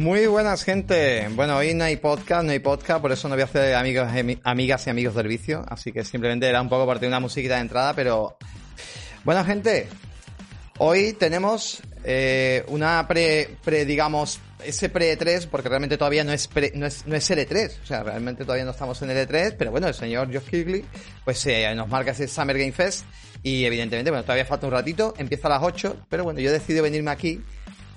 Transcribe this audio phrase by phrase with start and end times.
[0.00, 1.28] Muy buenas gente.
[1.32, 4.08] Bueno, hoy no hay podcast, no hay podcast, por eso no voy a hacer amigos,
[4.44, 5.62] amigas y amigos del vicio.
[5.68, 8.38] Así que simplemente era un poco parte de una musiquita de entrada, pero...
[9.24, 9.88] Bueno gente,
[10.78, 16.72] hoy tenemos eh, una pre, pre, digamos, ese pre-E3, porque realmente todavía no es, pre,
[16.74, 19.86] no es, no es L3, o sea, realmente todavía no estamos en L3, pero bueno,
[19.86, 20.82] el señor Geoff Kigley,
[21.26, 23.04] pues eh, nos marca ese Summer Game Fest,
[23.42, 26.52] y evidentemente, bueno, todavía falta un ratito, empieza a las 8, pero bueno, yo he
[26.54, 27.42] decidido venirme aquí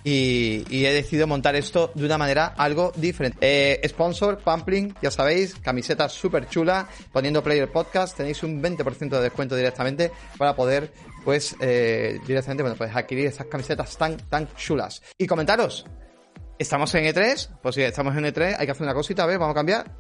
[0.04, 3.38] y, he decidido montar esto de una manera algo diferente.
[3.42, 9.22] Eh, sponsor, Pampling, ya sabéis, camiseta súper chula, poniendo Player Podcast, tenéis un 20% de
[9.22, 10.92] descuento directamente para poder,
[11.24, 15.02] pues, eh, directamente, bueno, pues adquirir estas camisetas tan, tan chulas.
[15.18, 15.86] Y comentaros,
[16.60, 17.60] ¿estamos en E3?
[17.62, 19.96] Pues sí, estamos en E3, hay que hacer una cosita, a ver, vamos a cambiar.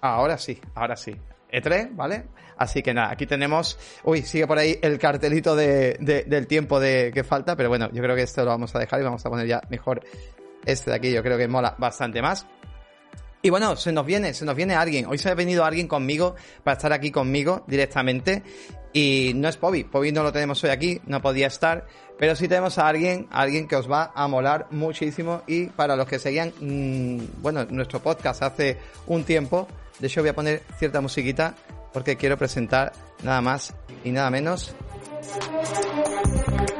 [0.00, 1.14] Ahora sí, ahora sí.
[1.52, 2.26] E3, ¿vale?
[2.60, 6.78] Así que nada, aquí tenemos, uy, sigue por ahí el cartelito de, de, del tiempo
[6.78, 9.24] de que falta, pero bueno, yo creo que esto lo vamos a dejar y vamos
[9.24, 10.02] a poner ya mejor
[10.66, 12.46] este de aquí, yo creo que mola bastante más.
[13.40, 15.06] Y bueno, se nos viene, se nos viene alguien.
[15.06, 18.42] Hoy se ha venido alguien conmigo para estar aquí conmigo directamente.
[18.92, 21.86] Y no es Pobi, Pobi no lo tenemos hoy aquí, no podía estar,
[22.18, 25.40] pero sí tenemos a alguien, alguien que os va a molar muchísimo.
[25.46, 29.66] Y para los que seguían, mmm, bueno, nuestro podcast hace un tiempo,
[29.98, 31.54] de hecho voy a poner cierta musiquita
[31.92, 33.74] porque quiero presentar nada más
[34.04, 34.74] y nada menos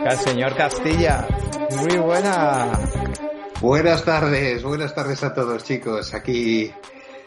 [0.06, 1.26] al señor Castilla.
[1.76, 2.72] Muy buena.
[3.60, 6.14] Buenas tardes, buenas tardes a todos chicos.
[6.14, 6.72] Aquí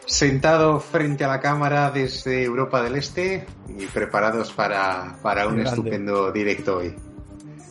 [0.06, 6.32] sentado frente a la cámara desde Europa del Este y preparados para, para un estupendo
[6.32, 6.94] directo hoy.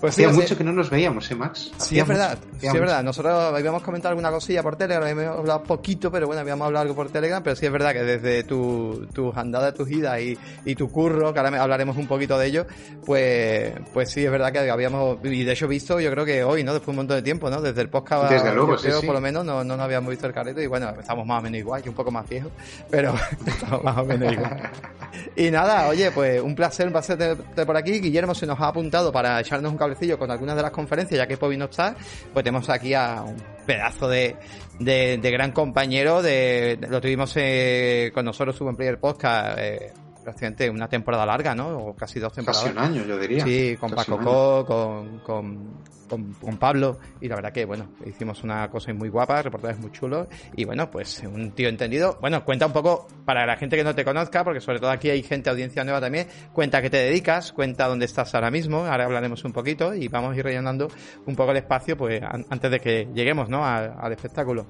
[0.03, 1.71] Pues Hacía sí, mucho que no nos veíamos, ¿eh, Max?
[1.77, 2.37] Hacía sí, es verdad.
[2.59, 3.01] Sí, es verdad.
[3.01, 6.93] Nosotros habíamos comentado alguna cosilla por Telegram, habíamos hablado poquito, pero bueno, habíamos hablado algo
[6.93, 10.75] por Telegram, pero sí es verdad que desde tu, tus andadas, tus idas y, y
[10.75, 12.67] tu curro, que ahora hablaremos un poquito de ello,
[13.05, 16.65] pues, pues sí es verdad que habíamos, y de hecho visto, yo creo que hoy,
[16.65, 16.73] ¿no?
[16.73, 17.61] Después de un montón de tiempo, ¿no?
[17.61, 20.33] Desde el podcast, desde luego, sí, por lo menos, no, no nos habíamos visto el
[20.33, 22.51] careto y bueno, estamos más o menos igual, que un poco más viejos,
[22.89, 23.13] pero
[23.47, 24.69] estamos más o menos igual.
[25.37, 28.01] y nada, oye, pues un placer, un placer tenerte por aquí.
[28.01, 29.77] Guillermo se nos ha apuntado para echarnos un
[30.17, 31.95] con algunas de las conferencias, ya que Pobi no está,
[32.33, 34.35] pues tenemos aquí a un pedazo de,
[34.79, 40.69] de, gran compañero, de, lo tuvimos eh, con nosotros, subo en Player Podcast, eh, prácticamente
[40.69, 41.77] una temporada larga, ¿no?
[41.77, 42.63] O casi dos temporadas.
[42.63, 43.43] Casi un año, yo diría.
[43.43, 47.89] Sí, con casi Paco Co, con, con, con, con, Pablo, y la verdad que, bueno,
[48.05, 52.17] hicimos una cosa muy guapa, reportajes muy chulos, y bueno, pues un tío entendido.
[52.21, 55.09] Bueno, cuenta un poco, para la gente que no te conozca, porque sobre todo aquí
[55.09, 59.05] hay gente, audiencia nueva también, cuenta qué te dedicas, cuenta dónde estás ahora mismo, ahora
[59.05, 60.87] hablaremos un poquito, y vamos a ir rellenando
[61.25, 63.65] un poco el espacio, pues antes de que lleguemos, ¿no?
[63.65, 64.65] al, al espectáculo.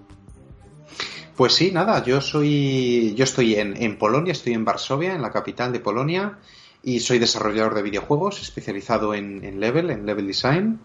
[1.35, 5.31] Pues sí, nada, yo soy, yo estoy en, en, Polonia, estoy en Varsovia, en la
[5.31, 6.37] capital de Polonia,
[6.83, 10.79] y soy desarrollador de videojuegos, especializado en, en Level, en Level Design.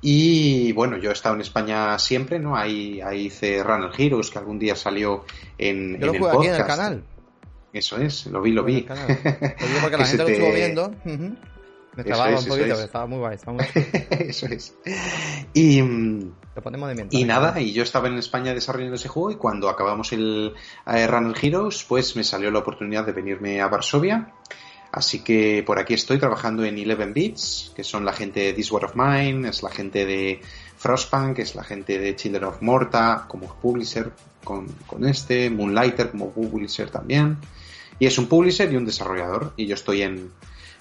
[0.00, 2.56] Y bueno, yo he estado en España siempre, ¿no?
[2.56, 5.24] Ahí, ahí hice Runner Heroes, que algún día salió
[5.56, 6.38] en, yo en lo el podcast.
[6.38, 7.04] Aquí en el canal.
[7.72, 8.82] Eso es, lo vi, lo vi.
[8.82, 10.30] Lo vi porque la gente te...
[10.30, 10.86] lo estuvo viendo.
[11.04, 11.36] Uh -huh.
[11.96, 12.80] Me estaba es, un poquito, es.
[12.80, 13.34] estaba muy guay.
[13.34, 13.66] Estaba muy...
[14.10, 14.74] eso es.
[15.52, 15.82] Y,
[16.58, 19.36] Lo ponemos de mientras, y nada, y yo estaba en España desarrollando ese juego y
[19.36, 20.54] cuando acabamos el
[20.88, 24.32] eh, Runner Heroes, pues me salió la oportunidad de venirme a Varsovia.
[24.90, 28.72] Así que por aquí estoy trabajando en 11 Bits, que son la gente de This
[28.72, 30.40] War of Mine, es la gente de
[30.76, 34.10] Frostpunk, es la gente de Children of Morta como publisher
[34.42, 37.36] con, con este, Moonlighter como publisher también.
[38.00, 39.52] Y es un publisher y un desarrollador.
[39.56, 40.32] Y yo estoy en,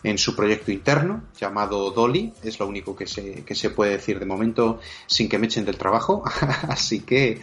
[0.03, 4.19] en su proyecto interno llamado Dolly, es lo único que se, que se puede decir
[4.19, 6.23] de momento sin que me echen del trabajo,
[6.69, 7.41] así que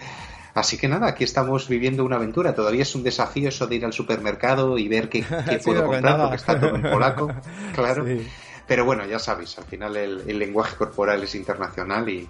[0.55, 2.55] Así que nada, aquí estamos viviendo una aventura.
[2.55, 5.85] Todavía es un desafío eso de ir al supermercado y ver qué, qué sí, puedo
[5.85, 7.29] comprar, porque está todo en polaco,
[7.75, 8.07] claro.
[8.07, 8.27] Sí.
[8.67, 12.27] Pero bueno, ya sabéis, al final el, el lenguaje corporal es internacional y,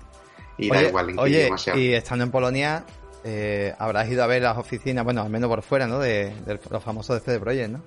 [0.59, 1.77] y oye, da igual en qué oye, idioma sea.
[1.77, 2.85] Y estando en Polonia,
[3.25, 5.99] eh, habrás ido a ver las oficinas, bueno, al menos por fuera, ¿no?
[5.99, 7.83] De, de los famosos de CD Projekt, ¿no?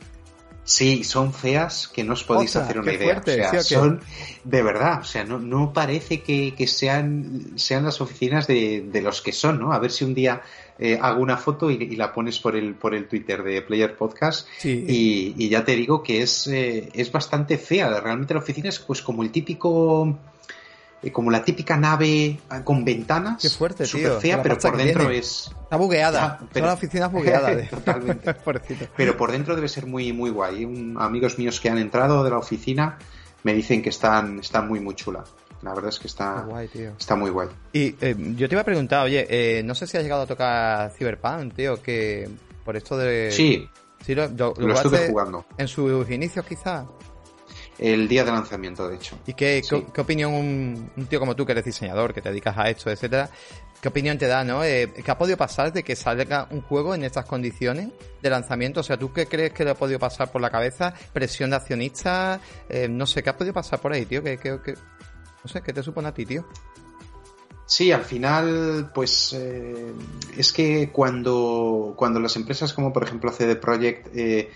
[0.68, 3.14] Sí, son feas que no os podéis Otra, hacer una idea.
[3.14, 4.02] Fuerte, o sea, ¿sí son
[4.44, 9.02] de verdad, o sea, no, no parece que, que, sean, sean las oficinas de, de,
[9.02, 9.72] los que son, ¿no?
[9.72, 10.42] A ver si un día
[10.78, 13.96] eh, hago una foto y, y, la pones por el, por el Twitter de Player
[13.96, 14.84] Podcast sí.
[14.86, 18.02] y, y, ya te digo que es, eh, es bastante fea.
[18.02, 20.18] Realmente la oficina es pues como el típico
[21.12, 23.42] como la típica nave con ventanas.
[23.42, 24.20] Qué fuerte, super tío.
[24.20, 25.52] fea, pero por dentro es.
[25.64, 26.40] Está bugueada.
[26.52, 26.66] Pero...
[26.68, 27.56] Son oficinas bugueadas.
[27.56, 27.64] De...
[27.64, 28.34] Totalmente.
[28.98, 30.66] pero por dentro debe ser muy, muy guay.
[30.66, 32.98] Un, amigos míos que han entrado de la oficina
[33.44, 35.24] me dicen que están, están muy, muy chula.
[35.62, 36.92] La verdad es que está, guay, tío.
[36.98, 37.50] está muy guay.
[37.74, 40.28] Y eh, yo te iba a preguntar, oye, eh, no sé si has llegado a
[40.28, 42.30] tocar Cyberpunk, tío, que
[42.64, 43.32] por esto de.
[43.32, 43.68] Sí.
[44.06, 45.46] Sí, lo, lo, lo estuve jugando.
[45.58, 46.86] En sus inicios, quizás
[47.80, 49.18] el día de lanzamiento, de hecho.
[49.26, 49.70] ¿Y qué, sí.
[49.70, 52.70] qué, qué opinión un, un, tío como tú, que eres diseñador, que te dedicas a
[52.70, 53.30] esto, etcétera,
[53.82, 54.64] ¿Qué opinión te da, no?
[54.64, 57.90] Eh, ¿Qué ha podido pasar de que salga un juego en estas condiciones
[58.22, 58.80] de lanzamiento?
[58.80, 60.94] O sea, ¿tú qué crees que le ha podido pasar por la cabeza?
[61.14, 62.42] ¿Presión de accionistas?
[62.70, 64.24] Eh, no sé, ¿qué ha podido pasar por ahí, tío?
[64.24, 64.74] ¿Qué, qué, qué...
[64.74, 66.48] No sé, ¿qué te supone a ti, tío?
[67.68, 69.94] Sí, al final, pues eh,
[70.36, 74.50] es que cuando, cuando las empresas como por ejemplo CD Projekt, eh,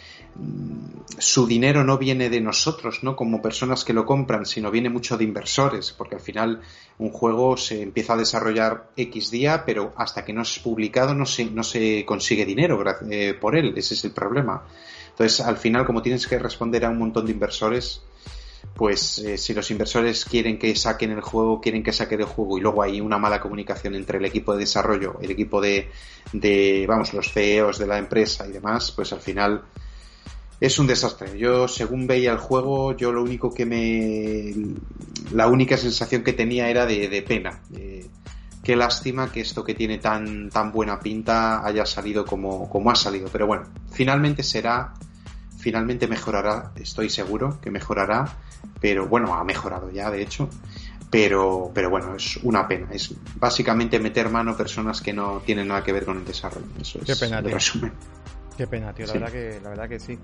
[1.18, 3.16] su dinero no viene de nosotros, ¿no?
[3.16, 6.62] Como personas que lo compran, sino viene mucho de inversores, porque al final
[6.98, 11.26] un juego se empieza a desarrollar X día, pero hasta que no es publicado no
[11.26, 14.66] se, no se consigue dinero eh, por él, ese es el problema.
[15.10, 18.02] Entonces, al final, como tienes que responder a un montón de inversores,
[18.76, 22.58] pues eh, si los inversores quieren que saquen el juego, quieren que saquen el juego
[22.58, 25.90] y luego hay una mala comunicación entre el equipo de desarrollo, el equipo de,
[26.32, 29.64] de vamos, los CEOs de la empresa y demás, pues al final
[30.62, 31.38] es un desastre.
[31.38, 34.54] Yo, según veía el juego, yo lo único que me.
[35.34, 37.60] La única sensación que tenía era de, pena.
[38.64, 42.96] qué lástima que esto que tiene tan, tan buena pinta haya salido como, como ha
[42.96, 43.28] salido.
[43.32, 44.94] Pero bueno, finalmente será.
[45.58, 48.26] Finalmente mejorará, estoy seguro que mejorará
[48.80, 50.50] pero bueno, ha mejorado ya, de hecho.
[51.10, 52.88] Pero, pero bueno, es una pena.
[52.92, 56.68] Es básicamente meter mano a personas que no tienen nada que ver con el desarrollo.
[56.80, 57.92] Eso es Qué pena, el resumen.
[58.58, 60.18] Qué pena, tío, la, verdad que, la verdad que sí.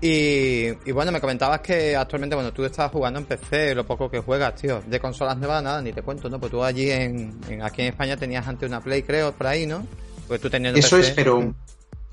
[0.00, 4.20] Y, bueno, me comentabas que actualmente, bueno, tú estás jugando en PC, lo poco que
[4.20, 4.82] juegas, tío.
[4.86, 6.40] De consolas nuevas, nada, ni te cuento, ¿no?
[6.40, 9.86] Pues tú allí en, aquí en España tenías antes una Play, creo, por ahí, ¿no?
[10.26, 11.54] Pues tú teniendo Eso es, pero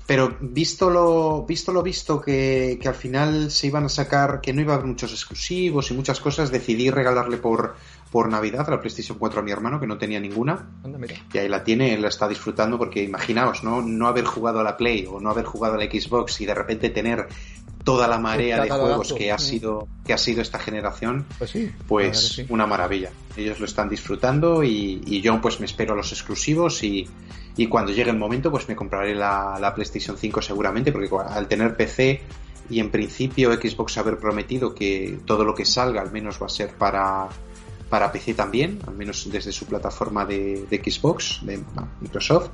[0.06, 4.52] pero visto lo visto, lo visto que, que, al final se iban a sacar, que
[4.52, 7.74] no iba a haber muchos exclusivos y muchas cosas, decidí regalarle por,
[8.10, 10.68] por Navidad la PlayStation 4 a mi hermano, que no tenía ninguna.
[11.32, 13.82] Y ahí la tiene, él la está disfrutando porque imaginaos, ¿no?
[13.82, 16.54] No haber jugado a la Play o no haber jugado a la Xbox y de
[16.54, 17.28] repente tener
[17.86, 21.70] toda la marea de juegos que ha sido que ha sido esta generación pues, sí,
[21.86, 23.10] pues una maravilla.
[23.36, 27.08] Ellos lo están disfrutando y, y, yo pues me espero a los exclusivos y,
[27.56, 31.46] y cuando llegue el momento pues me compraré la, la, PlayStation 5 seguramente porque al
[31.46, 32.22] tener PC
[32.70, 36.50] y en principio Xbox haber prometido que todo lo que salga al menos va a
[36.50, 37.28] ser para
[37.88, 41.62] para PC también al menos desde su plataforma de, de Xbox de
[42.00, 42.50] Microsoft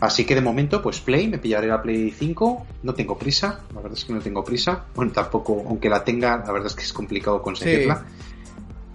[0.00, 2.66] Así que de momento, pues Play, me pillaré la Play 5.
[2.82, 4.84] No tengo prisa, la verdad es que no tengo prisa.
[4.94, 8.04] Bueno, tampoco, aunque la tenga, la verdad es que es complicado conseguirla.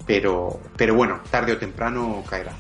[0.06, 2.54] Pero, pero bueno, tarde o temprano caerá.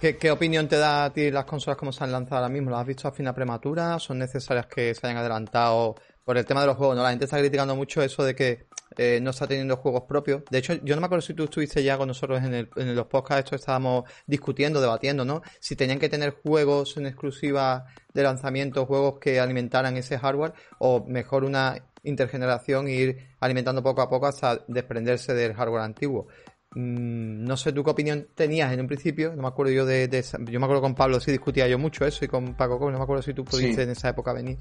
[0.00, 2.70] ¿Qué, opinión te da a ti las consolas como se han lanzado ahora mismo?
[2.70, 3.98] ¿Las has visto a fina prematura?
[3.98, 5.94] ¿Son necesarias que se hayan adelantado
[6.24, 6.96] por el tema de los juegos?
[6.96, 8.66] No, la gente está criticando mucho eso de que
[8.96, 10.42] eh, no está teniendo juegos propios.
[10.50, 13.44] De hecho, yo no me acuerdo si tú estuviste ya con nosotros en, los podcasts,
[13.44, 15.42] esto estábamos discutiendo, debatiendo, ¿no?
[15.60, 21.04] Si tenían que tener juegos en exclusiva de lanzamiento, juegos que alimentaran ese hardware, o
[21.06, 26.26] mejor una intergeneración e ir alimentando poco a poco hasta desprenderse del hardware antiguo.
[26.74, 30.08] Mm, no sé tú qué opinión tenías en un principio, no me acuerdo yo de,
[30.08, 33.02] yo me acuerdo con Pablo sí discutía yo mucho eso y con Paco no me
[33.02, 34.58] acuerdo si tú pudiste en esa época venir.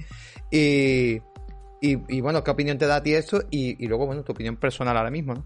[0.50, 1.22] Y,
[1.82, 3.44] y, bueno, ¿qué opinión te da a ti eso?
[3.50, 5.46] Y, luego, bueno, tu opinión personal ahora mismo.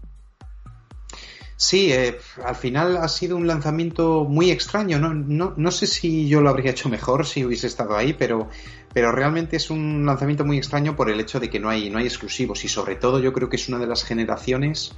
[1.56, 4.98] Sí, eh, al final ha sido un lanzamiento muy extraño.
[4.98, 5.14] ¿no?
[5.14, 8.48] No, no sé si yo lo habría hecho mejor si hubiese estado ahí, pero,
[8.92, 11.98] pero realmente es un lanzamiento muy extraño por el hecho de que no hay, no
[11.98, 14.96] hay exclusivos y sobre todo yo creo que es una de las generaciones,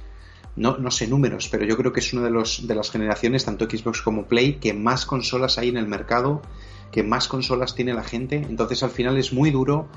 [0.55, 3.45] no, no sé números, pero yo creo que es una de, los, de las generaciones,
[3.45, 6.41] tanto Xbox como Play, que más consolas hay en el mercado,
[6.91, 8.37] que más consolas tiene la gente.
[8.37, 9.89] Entonces al final es muy duro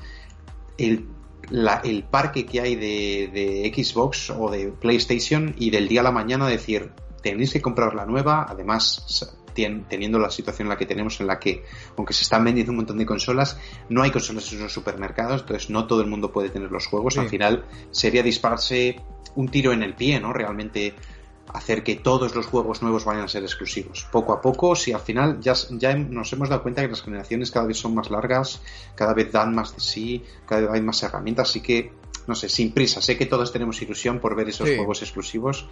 [0.77, 1.07] el
[1.49, 6.47] el parque que hay de, Xbox o de PlayStation y del día a la mañana
[6.47, 11.27] decir, tenéis que comprar la nueva, además teniendo la situación en la que tenemos en
[11.27, 11.65] la que,
[11.97, 15.69] aunque se están vendiendo un montón de consolas, no hay consolas en los supermercados, entonces
[15.69, 17.17] no todo el mundo puede tener los juegos.
[17.17, 18.95] Al final sería dispararse
[19.35, 20.33] un tiro en el pie, ¿no?
[20.33, 20.93] Realmente
[21.53, 24.07] hacer que todos los juegos nuevos vayan a ser exclusivos.
[24.11, 27.51] Poco a poco, si al final ya, ya nos hemos dado cuenta que las generaciones
[27.51, 28.61] cada vez son más largas,
[28.95, 31.93] cada vez dan más de sí, cada vez hay más herramientas, así que,
[32.27, 33.01] no sé, sin prisa.
[33.01, 35.67] Sé que todos tenemos ilusión por ver esos juegos exclusivos,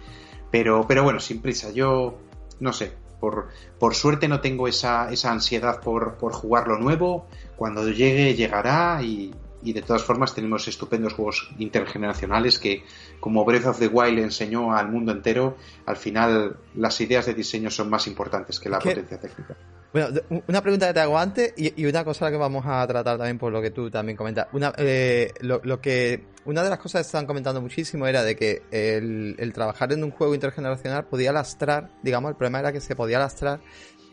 [0.50, 1.70] pero, pero bueno, sin prisa.
[1.70, 2.18] Yo,
[2.60, 7.26] no sé, por, por suerte no tengo esa, esa ansiedad por, por jugar lo nuevo.
[7.56, 9.32] Cuando llegue, llegará y,
[9.62, 12.84] y de todas formas tenemos estupendos juegos intergeneracionales que,
[13.18, 17.70] como Breath of the Wild enseñó al mundo entero, al final las ideas de diseño
[17.70, 19.56] son más importantes que la potencia técnica.
[19.92, 23.38] Bueno, una pregunta que te hago antes y, una cosa que vamos a tratar también
[23.38, 24.46] por lo que tú también comentas.
[24.52, 28.62] Una, eh, lo, que, una de las cosas que estaban comentando muchísimo era de que
[28.70, 32.94] el, el trabajar en un juego intergeneracional podía lastrar, digamos, el problema era que se
[32.94, 33.60] podía lastrar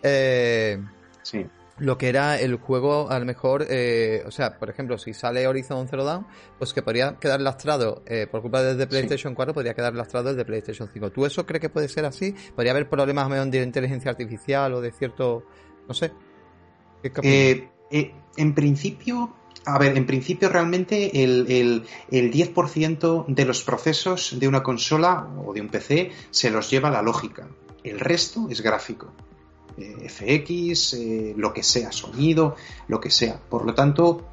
[0.03, 0.79] eh,
[1.21, 1.45] sí
[1.79, 5.47] lo que era el juego a lo mejor, eh, o sea, por ejemplo, si sale
[5.47, 6.25] Horizon Zero Dawn,
[6.57, 10.37] pues que podría quedar lastrado eh, por culpa de PlayStation 4, podría quedar lastrado el
[10.37, 11.11] de PlayStation 5.
[11.11, 12.33] ¿Tú eso crees que puede ser así?
[12.55, 15.43] ¿Podría haber problemas de inteligencia artificial o de cierto
[15.87, 16.11] No sé.
[17.03, 23.63] Eh, eh, en principio, a ver, en principio realmente el, el, el 10% de los
[23.63, 27.47] procesos de una consola o de un PC se los lleva la lógica.
[27.83, 29.13] El resto es gráfico.
[29.77, 32.55] Eh, FX, eh, lo que sea, sonido,
[32.87, 33.39] lo que sea.
[33.49, 34.25] Por lo tanto,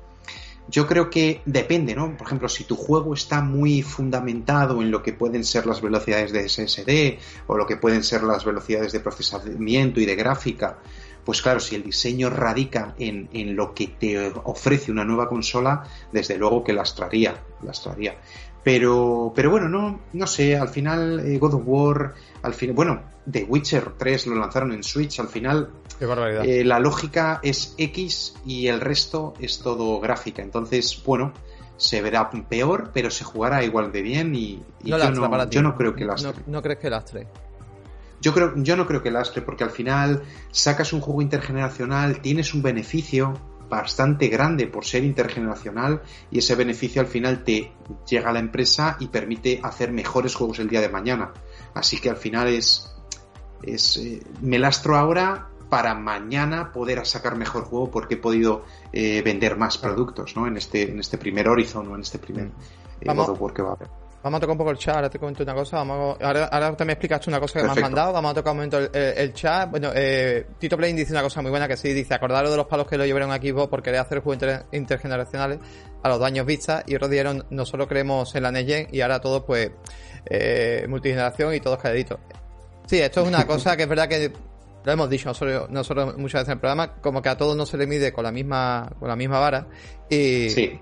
[0.69, 2.17] yo creo que depende, ¿no?
[2.17, 6.33] Por ejemplo, si tu juego está muy fundamentado en lo que pueden ser las velocidades
[6.33, 10.79] de SSD o lo que pueden ser las velocidades de procesamiento y de gráfica,
[11.27, 15.85] pues claro, si el diseño radica en, en lo que te ofrece una nueva consola,
[16.13, 18.17] desde luego que las traería, las traería.
[18.65, 23.03] Pero, pero bueno, no, no sé, al final eh, God of War, al final, bueno,
[23.31, 28.67] The Witcher 3 lo lanzaron en Switch, al final eh, la lógica es X y
[28.69, 30.43] el resto es todo gráfica.
[30.43, 31.35] Entonces, bueno,
[31.77, 35.95] se verá peor, pero se jugará igual de bien y, yo, no, yo, no, creo
[35.95, 36.33] que lastre.
[36.47, 37.27] No, crees que lastre?
[38.21, 42.55] Yo, creo, yo no creo que lastre, porque al final sacas un juego intergeneracional, tienes
[42.55, 43.35] un beneficio,
[43.69, 47.73] bastante grande por ser intergeneracional y ese beneficio al final te
[48.09, 51.33] llega a la empresa y permite hacer mejores juegos el día de mañana.
[51.75, 52.95] Así que al final es,
[53.63, 59.23] es eh, me lastro ahora para mañana poder sacar mejor juego porque he podido eh,
[59.23, 60.47] vender más productos ¿no?
[60.47, 62.51] en, este, en este primer Horizon o en este primer
[63.01, 64.04] eh, modo que va a haber.
[64.25, 65.77] Vamos a tocar un poco el chat, ahora te comento una cosa.
[65.77, 68.11] Vamos ahora, ahora te me explicaste una cosa que me has mandado.
[68.11, 69.69] Vamos a tocar un momento el, chat.
[69.69, 72.65] Bueno, eh, Tito Play dice una cosa muy buena que sí, dice, acordaros de los
[72.65, 75.59] palos que lo llevaron aquí vos por querer hacer juegos intergeneracionales
[76.03, 79.21] a los daños vistas y otros dieron, no solo creemos en la Neyen y ahora
[79.21, 79.73] todo pues
[80.25, 82.19] eh, multigeneración y todos cadeditos.
[82.87, 84.33] Sí, esto es una cosa que es verdad que
[84.85, 87.67] lo hemos dicho nosotros, nosotros muchas veces en el programa, como que a todos no
[87.67, 89.67] se le mide con la misma, con la misma vara.
[90.09, 90.81] Y, sí.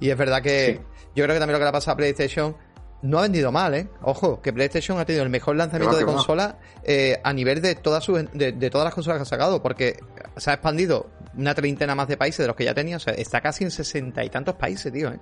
[0.00, 0.80] y es verdad que
[1.16, 2.54] yo creo que también lo que le ha pasado a PlayStation
[3.02, 3.88] no ha vendido mal, ¿eh?
[4.02, 8.04] Ojo, que PlayStation ha tenido el mejor lanzamiento de consola eh, a nivel de todas,
[8.04, 9.98] sus, de, todas las consolas que ha sacado, porque
[10.36, 13.14] se ha expandido una treintena más de países de los que ya tenía, o sea,
[13.14, 15.20] está casi en sesenta y tantos países, tío, ¿eh?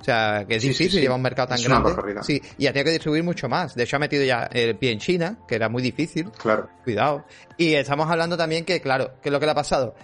[0.00, 1.92] O sea, que es difícil llevar un mercado tan grande.
[2.22, 3.74] Sí, y ha tenido que distribuir mucho más.
[3.74, 6.30] De hecho, ha metido ya el pie en China, que era muy difícil.
[6.30, 6.70] Claro.
[6.84, 7.26] Cuidado.
[7.58, 9.94] Y estamos hablando también que, claro, ¿qué es lo que le ha pasado?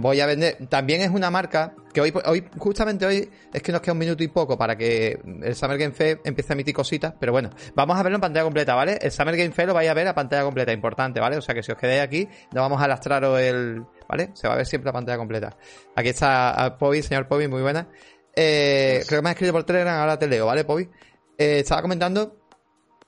[0.00, 0.56] Voy a vender.
[0.68, 4.22] También es una marca que hoy, hoy, justamente hoy, es que nos queda un minuto
[4.22, 7.98] y poco para que el Summer Game Fair empiece a emitir cositas, pero bueno, vamos
[7.98, 8.98] a verlo en pantalla completa, ¿vale?
[9.00, 11.36] El Summer Game Fair lo vais a ver a pantalla completa, importante, ¿vale?
[11.36, 14.30] O sea que si os quedáis aquí, no vamos a lastraros el, ¿vale?
[14.34, 15.56] Se va a ver siempre a pantalla completa.
[15.94, 17.88] Aquí está Pobi, señor Pobi, muy buena.
[18.34, 20.88] Eh, creo que me ha escrito por Telegram, ahora te leo, ¿vale, Pobi?
[21.36, 22.41] Eh, estaba comentando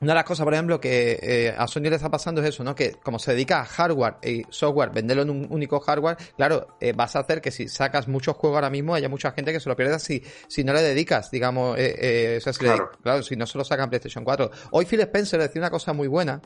[0.05, 2.63] una de las cosas, por ejemplo, que eh, a Sony le está pasando es eso,
[2.63, 2.75] ¿no?
[2.75, 6.93] Que como se dedica a hardware y software, venderlo en un único hardware, claro, eh,
[6.93, 9.69] vas a hacer que si sacas muchos juegos ahora mismo, haya mucha gente que se
[9.69, 12.91] lo pierda si, si no le dedicas, digamos, eh, si claro.
[13.03, 14.51] claro, si no se lo sacan PlayStation 4.
[14.73, 16.41] Hoy Phil Spencer decía una cosa muy buena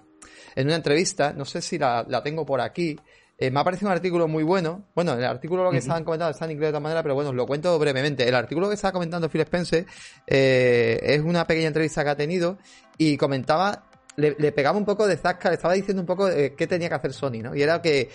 [0.54, 2.96] en una entrevista, no sé si la, la tengo por aquí,
[3.38, 4.84] me ha parecido un artículo muy bueno.
[4.94, 7.30] Bueno, el artículo lo que estaban comentando está en inglés de otra manera, pero bueno,
[7.30, 8.28] os lo cuento brevemente.
[8.28, 9.86] El artículo que estaba comentando Phil Spencer
[10.26, 12.58] es una pequeña entrevista que ha tenido
[12.96, 13.84] y comentaba
[14.18, 16.94] le, pegaba un poco de zasca, le estaba diciendo un poco de qué tenía que
[16.96, 17.54] hacer Sony, ¿no?
[17.54, 18.10] Y era que,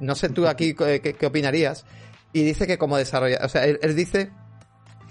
[0.00, 1.84] no sé tú aquí qué, qué opinarías,
[2.32, 4.30] y dice que como desarrollador, o sea, él, dice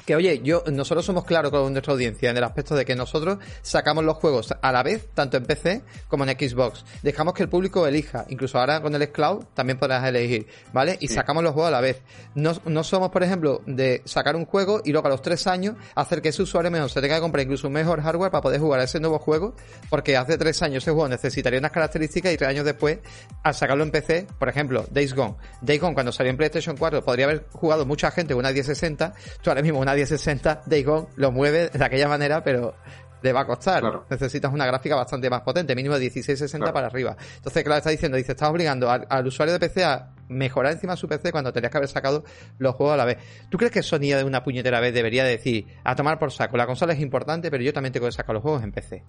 [0.05, 3.37] que oye, yo, nosotros somos claros con nuestra audiencia en el aspecto de que nosotros
[3.61, 6.85] sacamos los juegos a la vez, tanto en PC como en Xbox.
[7.01, 10.97] Dejamos que el público elija, incluso ahora con el Cloud también podrás elegir, ¿vale?
[10.99, 12.01] Y sacamos los juegos a la vez.
[12.35, 15.75] No, no somos, por ejemplo, de sacar un juego y luego a los tres años
[15.95, 18.59] hacer que ese usuario mejor se tenga que comprar incluso un mejor hardware para poder
[18.59, 19.55] jugar a ese nuevo juego,
[19.89, 22.99] porque hace tres años ese juego necesitaría unas características y tres años después,
[23.43, 25.35] al sacarlo en PC, por ejemplo, Days Gone.
[25.61, 29.49] Days Gone cuando salió en PlayStation 4 podría haber jugado mucha gente una 1060, tú
[29.49, 32.75] ahora mismo una 1060, Days Gone lo mueve de aquella manera, pero
[33.23, 33.83] le va a costar.
[34.09, 37.15] Necesitas una gráfica bastante más potente, mínimo de 1660 para arriba.
[37.37, 41.07] Entonces, claro, está diciendo, dice, estás obligando al, usuario de PC a mejorar encima su
[41.07, 42.23] PC cuando tenías que haber sacado
[42.59, 43.17] los juegos a la vez.
[43.49, 46.67] ¿Tú crees que Sony de una puñetera vez debería decir, a tomar por saco, la
[46.67, 49.03] consola es importante, pero yo también tengo que sacar los juegos en PC?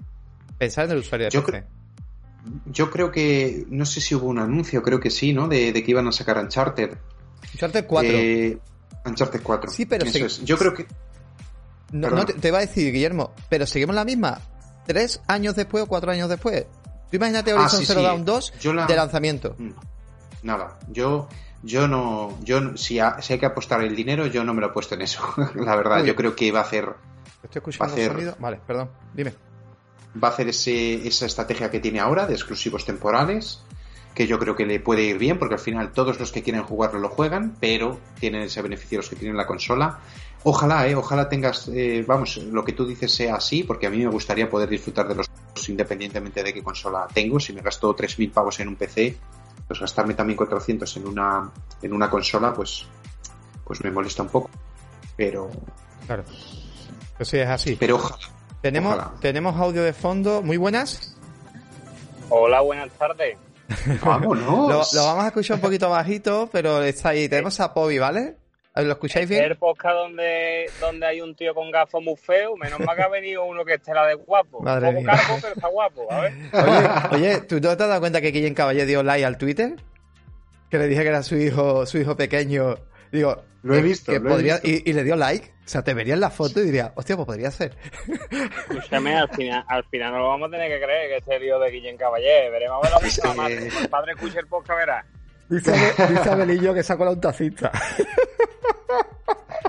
[0.59, 1.65] Pensar en el usuario de yo PC.
[2.67, 5.49] yo creo que, no sé si hubo un anuncio, creo que sí, ¿no?
[5.49, 6.97] De, que iban a sacar Uncharted.
[7.53, 8.13] Uncharted 4.
[8.13, 8.59] Eh,
[9.05, 9.71] Uncharted 4.
[9.71, 10.87] Sí, pero Yo creo que
[11.93, 14.41] no, te, va a decir, Guillermo, pero seguimos la misma.
[14.87, 16.67] ¿Tres años después o cuatro años después?
[17.11, 18.53] Tú imagínate ah, Horizon Zero Dawn 2
[18.89, 19.55] de lanzamiento.
[19.59, 19.71] Mm.
[20.43, 21.29] Nada, yo
[21.65, 24.95] yo no, yo si, hay que apostar el dinero, yo no me lo he puesto
[24.95, 25.23] en eso.
[25.55, 26.95] la verdad, yo creo que va a hacer.
[27.43, 28.37] Estoy escuchando el sonido.
[28.39, 29.35] Vale, perdón, dime.
[30.23, 33.63] Va a hacer ese, esa estrategia que tiene ahora de exclusivos temporales,
[34.15, 36.63] que yo creo que le puede ir bien, porque al final todos los que quieren
[36.63, 39.99] jugarlo lo juegan, pero tienen ese beneficio los que tienen la consola.
[40.45, 43.99] Ojalá, eh, ojalá tengas, eh, vamos, lo que tú dices sea así, porque a mí
[43.99, 47.41] me gustaría poder disfrutar de los juegos independientemente de qué consola tengo.
[47.41, 49.17] Si me gasto 3.000 pavos en un PC,
[49.67, 51.51] pues gastarme también 400 en una,
[51.83, 52.87] en una consola, pues,
[53.65, 54.51] pues me molesta un poco.
[55.17, 55.51] Pero.
[56.07, 56.25] Claro.
[57.17, 57.77] Pues sí, es así.
[57.77, 58.19] Pero ojalá.
[58.61, 60.41] Tenemos, tenemos audio de fondo.
[60.41, 61.17] Muy buenas.
[62.31, 63.37] Hola, buenas tardes.
[64.05, 64.45] Vámonos.
[64.47, 67.29] lo, lo, vamos a escuchar un poquito bajito, pero está ahí.
[67.29, 68.37] Tenemos a Pobi, ¿vale?
[68.77, 69.45] ¿Lo escucháis bien?
[69.45, 73.09] El podcast donde, donde hay un tío con gafas muy feo, menos mal que ha
[73.09, 74.61] venido uno que esté la de guapo.
[74.63, 76.33] Madre un poco cargo, pero está guapo, a ver.
[76.53, 79.77] Oye, oye, ¿tú no te has dado cuenta que Guillem Caballé dio like al Twitter?
[80.71, 82.75] Que le dije que era su hijo, su hijo pequeño.
[83.13, 84.69] Digo, Lo he que- visto, que lo he podría- visto.
[84.69, 85.54] Y, y le dio like.
[85.65, 87.75] O sea, te vería en la foto y diría, hostia, pues podría ser.
[88.69, 91.59] Escúchame, al final, al final no lo vamos a tener que creer que este lío
[91.59, 92.51] de Guillén Caballé.
[92.51, 93.21] Veremos a ver sí.
[93.23, 95.07] Cuando el padre escuche el podcast, verá.
[95.55, 95.73] Dice,
[96.09, 97.71] dice Abelillo que sacó la un tacita.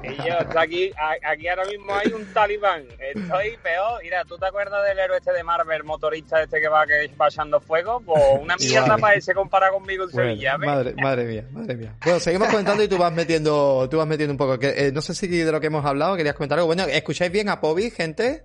[0.03, 0.91] Y yo, está aquí,
[1.23, 2.83] aquí ahora mismo hay un talibán.
[2.99, 4.01] Estoy peor.
[4.03, 7.27] Mira, ¿tú te acuerdas del héroe este de Marvel, motorista este que va, que va
[7.27, 8.01] echando fuego?
[8.05, 10.67] Pues una mierda para ese comparado conmigo en Sevilla, ¿ves?
[10.67, 11.95] madre, madre mía, madre mía.
[12.03, 14.59] Bueno, seguimos comentando y tú vas metiendo, tú vas metiendo un poco.
[14.59, 16.67] Que, eh, no sé si de lo que hemos hablado querías comentar algo.
[16.67, 18.43] Bueno, ¿escucháis bien a Pobi, gente?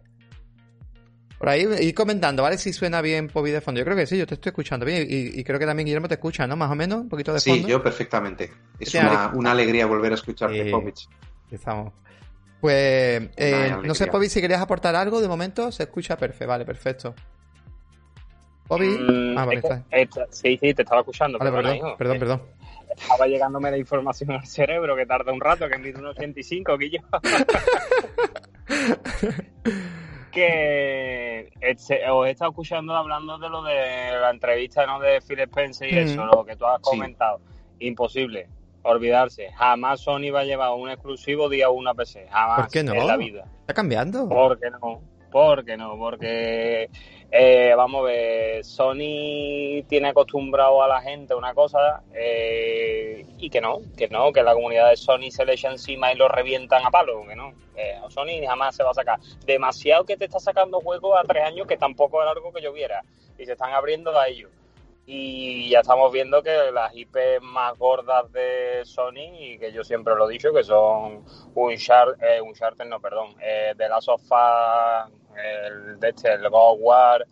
[1.40, 2.58] Por ahí, ir comentando, ¿vale?
[2.58, 3.78] Si suena bien Pobi de fondo.
[3.78, 5.06] Yo creo que sí, yo te estoy escuchando bien.
[5.08, 6.54] Y, y creo que también Guillermo te escucha, ¿no?
[6.54, 7.66] Más o menos, un poquito de Sí, fondo.
[7.68, 8.52] yo perfectamente.
[8.78, 10.70] Es Sí, una, Ale- una alegría volver a escucharte, Sí.
[10.70, 11.08] Povich.
[11.44, 11.94] Empezamos.
[12.60, 14.06] Pues, eh, no sé.
[14.08, 17.14] Pobi, si querías aportar algo de momento, se escucha perfecto, vale, perfecto.
[18.68, 19.82] Pobi, Mm, ah, vale, está.
[19.90, 21.38] esta- sí, sí, te estaba escuchando.
[21.38, 22.42] Vale, perdón, perdón, Eh, perdón.
[22.94, 26.90] Estaba llegándome la información al cerebro que tarda un rato, que mide un 85, que
[26.90, 26.98] yo.
[30.30, 33.74] Que este- os he estado escuchando hablando de lo de
[34.20, 34.98] la entrevista ¿no?
[35.00, 35.98] de Phil Spencer y Mm.
[35.98, 36.90] eso, lo que tú has Sí.
[36.90, 37.40] comentado.
[37.78, 38.48] Imposible.
[38.82, 39.50] Olvidarse.
[39.52, 42.26] Jamás Sony va a llevar un exclusivo día uno a PC.
[42.30, 42.94] Jamás ¿Por qué no?
[42.94, 43.44] en la vida.
[43.60, 44.28] Está cambiando.
[44.28, 45.02] ¿Por qué no?
[45.30, 45.96] ¿Por qué no?
[45.96, 46.90] Porque,
[47.30, 53.60] eh, vamos a ver, Sony tiene acostumbrado a la gente una cosa eh, y que
[53.60, 56.84] no, que no, que la comunidad de Sony se le echa encima y lo revientan
[56.84, 57.52] a palo, que no.
[57.76, 59.20] Eh, Sony jamás se va a sacar.
[59.46, 62.72] Demasiado que te está sacando juegos a tres años que tampoco era algo que yo
[62.72, 63.02] viera
[63.38, 64.50] y se están abriendo a ellos.
[65.06, 70.14] Y ya estamos viendo que las IP más gordas de Sony, y que yo siempre
[70.14, 75.98] lo he dicho, que son Uncharted, eh, no, perdón, eh, The Last of Us, el,
[76.00, 77.26] de este, el God War,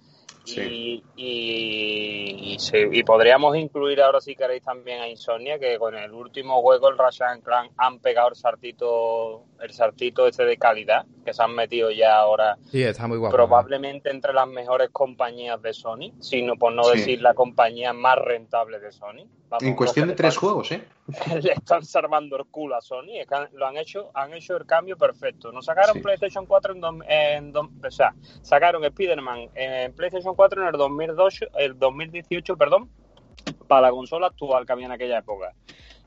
[0.44, 0.62] Sí.
[0.62, 5.94] y, y, y sí, y podríamos incluir ahora si queréis también a Insomnia, que con
[5.94, 11.04] el último juego, el Ratchet Clan, han pegado el sartito, el sartito este de calidad,
[11.24, 13.34] que se han metido ya ahora Sí, está muy guapo.
[13.34, 16.98] probablemente entre las mejores compañías de Sony, sino por no Sí.
[16.98, 19.26] decir la compañía más rentable de Sony.
[19.48, 20.84] Vamos, En cuestión de tres juegos, ¿eh?
[21.42, 24.56] Le están salvando el culo a Sony, es que han- lo han hecho, han hecho
[24.56, 25.50] el cambio perfecto.
[25.52, 26.00] No sacaron Sí.
[26.02, 30.74] PlayStation 4 en, dos- en dos- o sea, sacaron Spider-Man en PlayStation 4 en el
[30.76, 32.90] 2002, el 2018, perdón,
[33.66, 35.52] para la consola actual que había en aquella época.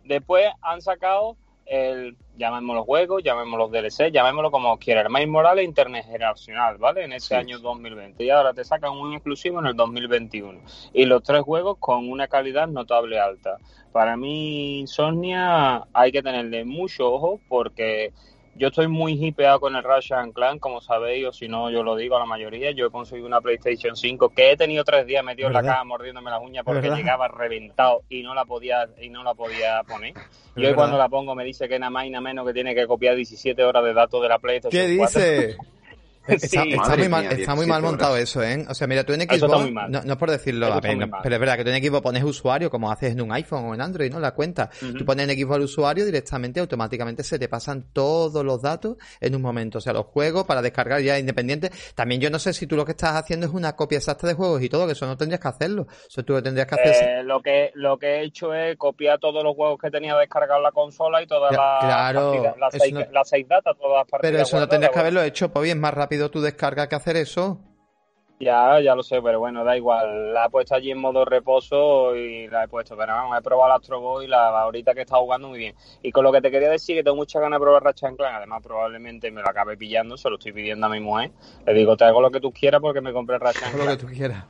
[0.03, 6.77] Después han sacado el, llamémoslo juegos, llamémoslo DLC, llamémoslo como quieras, el Miles Morales intergeneracional,
[6.77, 7.03] ¿vale?
[7.03, 7.33] En ese Sí.
[7.35, 8.23] año 2020.
[8.23, 10.59] Y ahora te sacan un exclusivo en el 2021.
[10.93, 13.57] Y los tres juegos con una calidad notable alta.
[13.91, 18.13] Para mí, Insomnia hay que tenerle mucho ojo porque
[18.55, 21.83] yo estoy muy hipeado con el Ratchet and Clank, como sabéis, o si no, yo
[21.83, 22.71] lo digo a la mayoría.
[22.71, 25.83] Yo he conseguido una PlayStation 5 que he tenido tres días metido en la caja
[25.83, 26.97] mordiéndome las uñas porque ¿Verdad?
[26.97, 30.13] llegaba reventado y no la podía y no la podía poner.
[30.55, 32.75] Y hoy cuando la pongo me dice que nada más y nada menos que tiene
[32.75, 35.21] que copiar 17 horas de datos de la PlayStation ¿Qué 4.
[35.21, 35.57] dice?
[36.27, 36.73] Está, Sí.
[36.73, 38.23] está muy mal, mía, está muy 17 mal montado horas.
[38.23, 38.65] eso, ¿eh?
[38.69, 41.35] O sea, mira, tú en Xbox, no, no es por decirlo, a ver, no, pero
[41.35, 43.81] es verdad que tú en Xbox pones usuario como haces en un iPhone o en
[43.81, 44.19] Android, ¿no?
[44.19, 44.69] La cuenta.
[44.97, 49.35] Tú pones en Xbox el usuario directamente, automáticamente se te pasan todos los datos en
[49.35, 49.79] un momento.
[49.79, 51.71] O sea, los juegos para descargar ya independiente.
[51.95, 54.33] También yo no sé si tú lo que estás haciendo es una copia exacta de
[54.35, 55.87] juegos y todo, que eso no tendrías que hacerlo.
[56.07, 57.19] Eso tú lo tendrías que hacer.
[57.19, 60.57] Eh, lo que lo que he hecho es copiar todos los juegos que tenía descargado
[60.59, 63.97] en la consola y todas las claro, partidas, las, seis, no- las seis datas, todas
[63.99, 64.31] las partidas.
[64.33, 66.95] pero eso no tendrías que haberlo hecho, pues bien, es más rápido tu descarga que
[66.95, 67.59] hacer eso.
[68.39, 70.33] Ya, ya lo sé, pero bueno, da igual.
[70.33, 72.97] La he puesto allí en modo reposo y la he puesto.
[72.97, 75.75] Pero vamos, he probado la Astro Boy y la ahorita que está jugando muy bien.
[76.01, 78.35] Y con lo que te quería decir, que tengo muchas ganas de probar Ratchet Clank.
[78.37, 81.29] Además, probablemente me lo acabe pillando, se lo estoy pidiendo a mi mujer.
[81.67, 83.85] Le digo, te hago lo que tú quieras porque me compré Ratchet Haz lo que
[83.85, 83.99] Clank.
[83.99, 84.43] tú quieras.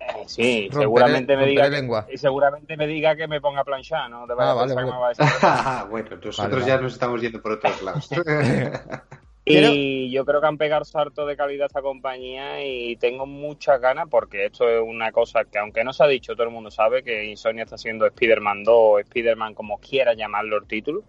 [0.00, 2.06] Eh, sí, Romperé- seguramente me diga que, lengua.
[2.12, 4.26] y seguramente me diga que me ponga a planchar, ¿no?
[4.26, 4.92] Te Ah, a vale, pensar que vale.
[4.92, 5.88] me va a decir.
[5.90, 6.82] bueno, nosotros Vale, ya vale.
[6.82, 8.10] nos estamos yendo por otros lados.
[9.44, 13.80] Y yo creo que han pegado salto de calidad a esta compañía y tengo muchas
[13.80, 16.70] ganas porque esto es una cosa que aunque no se ha dicho, todo el mundo
[16.70, 21.02] sabe que Insomnia está haciendo Spider-Man 2 o Spider-Man como quiera llamarlo el título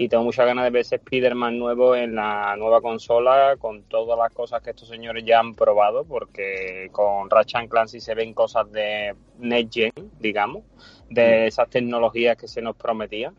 [0.00, 4.16] y tengo muchas ganas de ver ese Spider-Man nuevo en la nueva consola con todas
[4.16, 8.32] las cosas que estos señores ya han probado porque con Ratchet Clank sí se ven
[8.32, 10.62] cosas de Next Gen, digamos,
[11.10, 13.34] de esas tecnologías que se nos prometían.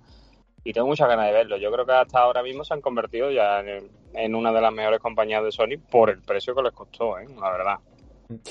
[0.70, 1.58] Y tengo muchas ganas de verlo.
[1.58, 3.64] Yo creo que hasta ahora mismo se han convertido ya
[4.14, 7.26] en, una de las mejores compañías de Sony por el precio que les costó, ¿eh?
[7.42, 7.76] la verdad.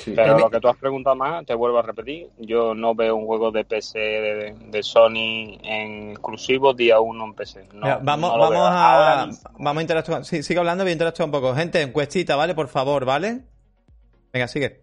[0.04, 3.24] Pero lo que tú has preguntado más, te vuelvo a repetir, yo no veo un
[3.24, 7.68] juego de PC de, Sony en exclusivo día uno en PC.
[8.02, 10.24] vamos, vamos, a, vamos a interactuar.
[10.24, 11.54] Sí, sigue hablando, voy a interactuar un poco.
[11.54, 12.56] Gente, encuestita, ¿vale?
[12.56, 13.42] Por favor, ¿vale?
[14.32, 14.82] Venga, sigue.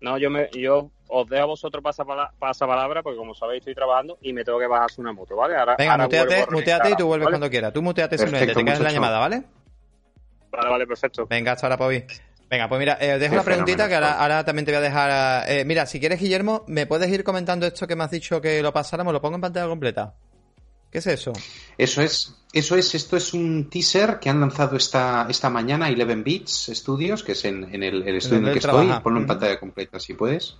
[0.00, 1.82] No, yo me, yo os dejo a vosotros
[2.38, 5.56] palabra porque como sabéis estoy trabajando y me tengo que bajar una moto, ¿vale?
[5.56, 7.72] Ahora, Venga, muteate, y tú vuelves cuando quieras.
[7.72, 9.44] Tú muteate simplemente, te quedas en la llamada, ¿vale?
[10.50, 11.26] Vale, vale, perfecto.
[11.26, 12.04] Venga, hasta ahora, Pobi.
[12.48, 15.50] Venga, pues mira, eh, dejo una preguntita que ahora, también te voy a dejar.
[15.50, 18.62] Eh, mira, si quieres, Guillermo, ¿me puedes ir comentando esto que me has dicho que
[18.62, 19.12] lo pasáramos?
[19.12, 20.14] Lo pongo en pantalla completa.
[20.90, 21.32] ¿Qué es eso?
[21.76, 26.22] Eso es, eso es, esto es un teaser que han lanzado esta, esta mañana Eleven
[26.22, 28.88] Beats Studios, que es en, el, estudio en el, que estoy.
[29.02, 30.56] Ponlo en pantalla completa si puedes.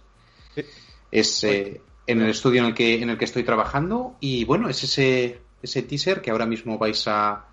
[1.11, 4.69] Es eh, en el estudio en el que en el que estoy trabajando y bueno,
[4.69, 7.47] es ese ese teaser que ahora mismo vais a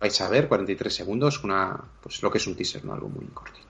[0.00, 3.26] vais a ver 43 segundos, una pues lo que es un teaser, no algo muy
[3.26, 3.69] cortito.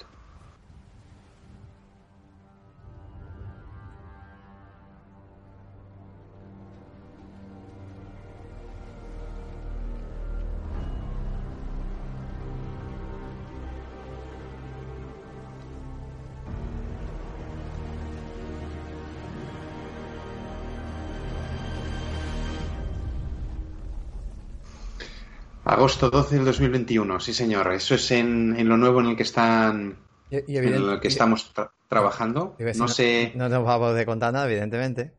[25.81, 27.73] Agosto 12 del 2021, sí señor.
[27.73, 29.97] Eso es en, lo nuevo en el que están,
[30.31, 31.55] en lo que estamos
[31.89, 32.55] trabajando.
[32.77, 33.33] no sé.
[33.35, 35.15] No nos vamos a poder contar nada, evidentemente.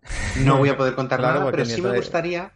[0.46, 2.54] No voy a poder contar nada, pero sí me gustaría,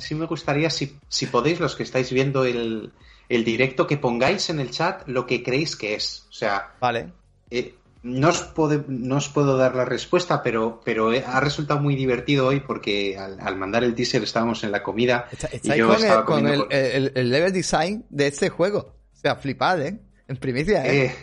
[0.00, 2.92] sí me gustaría si, si podéis los que estáis viendo el,
[3.28, 6.26] el, directo que pongáis en el chat lo que creéis que es.
[6.28, 7.12] O sea, vale.
[7.48, 8.52] Eh, no os,
[8.88, 13.56] no os puedo dar la respuesta, pero, pero ha resultado muy divertido hoy porque al,
[13.56, 15.28] mandar el teaser estábamos en la comida.
[15.62, 18.94] y yo con, estaba con, el, el, level design de este juego.
[19.12, 19.98] O sea, flipad, ¿eh?
[20.28, 21.14] En primicia, ¿eh?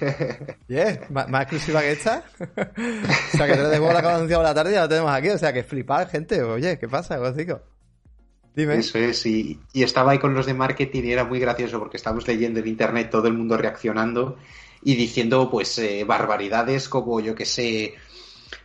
[0.70, 1.02] eh.
[1.10, 2.24] ¿Más, exclusiva que esta.
[2.40, 5.30] o sea, que te dejo la anunciado por la tarde y ya lo tenemos aquí.
[5.30, 6.42] O sea, que flipad, gente.
[6.44, 7.20] Oye, ¿qué pasa?
[8.56, 8.78] Dime.
[8.78, 11.98] Eso es, y, y, estaba ahí con los de marketing y era muy gracioso porque
[11.98, 14.38] estábamos leyendo en internet todo el mundo reaccionando
[14.84, 17.96] y diciendo pues eh, barbaridades como yo que sé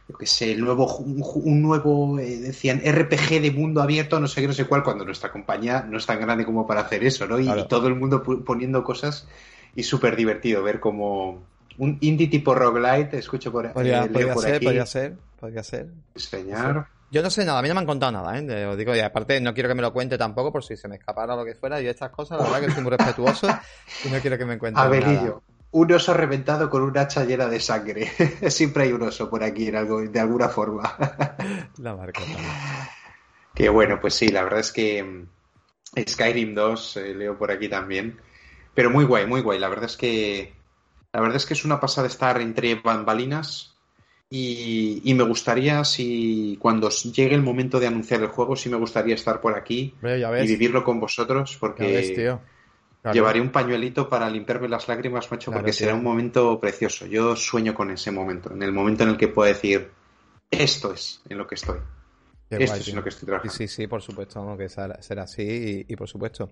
[0.09, 4.41] yo que sé, el nuevo, un, nuevo, eh, decían, RPG de mundo abierto, no sé
[4.41, 7.27] qué, no sé cuál, cuando nuestra compañía no es tan grande como para hacer eso,
[7.27, 7.39] ¿no?
[7.39, 9.29] Y, todo el mundo poniendo cosas
[9.75, 11.43] y súper divertido ver como
[11.77, 15.89] un indie tipo roguelite, escucho por, podría, eh, podría ser, Podría ser, podría ser.
[16.15, 16.87] Enseñar.
[17.11, 18.67] Yo no sé nada, a mí no me han contado nada, ¿eh?
[18.67, 20.97] Os digo, y aparte no quiero que me lo cuente tampoco por si se me
[20.97, 21.81] escapara lo que fuera.
[21.83, 23.47] Yo estas cosas, la verdad que soy muy respetuoso
[24.07, 27.61] y no quiero que me cuente Abelillo un oso reventado con un hacha llena de
[27.61, 28.11] sangre.
[28.51, 30.97] Siempre hay un oso por aquí en algo, de alguna forma.
[31.79, 32.21] la marca.
[33.55, 35.27] Que bueno, pues sí, la verdad es que mm,
[36.09, 38.19] Skyrim 2 eh, leo por aquí también.
[38.75, 39.59] Pero muy guay, muy guay.
[39.59, 40.59] La verdad es que
[41.13, 43.75] la verdad es que es una pasada estar entre bambalinas
[44.31, 48.77] y, y me gustaría si cuando llegue el momento de anunciar el juego, sí me
[48.77, 52.39] gustaría estar por aquí y vivirlo con vosotros porque
[53.13, 57.07] Llevaré un pañuelito para limpiarme las lágrimas, macho, porque será un momento precioso.
[57.07, 59.91] Yo sueño con ese momento, en el momento en el que puedo decir,
[60.51, 61.79] esto es en lo que estoy.
[62.51, 63.55] esto es en lo que estoy trabajando.
[63.55, 66.51] Sí, sí, por supuesto, que será, así y, por supuesto.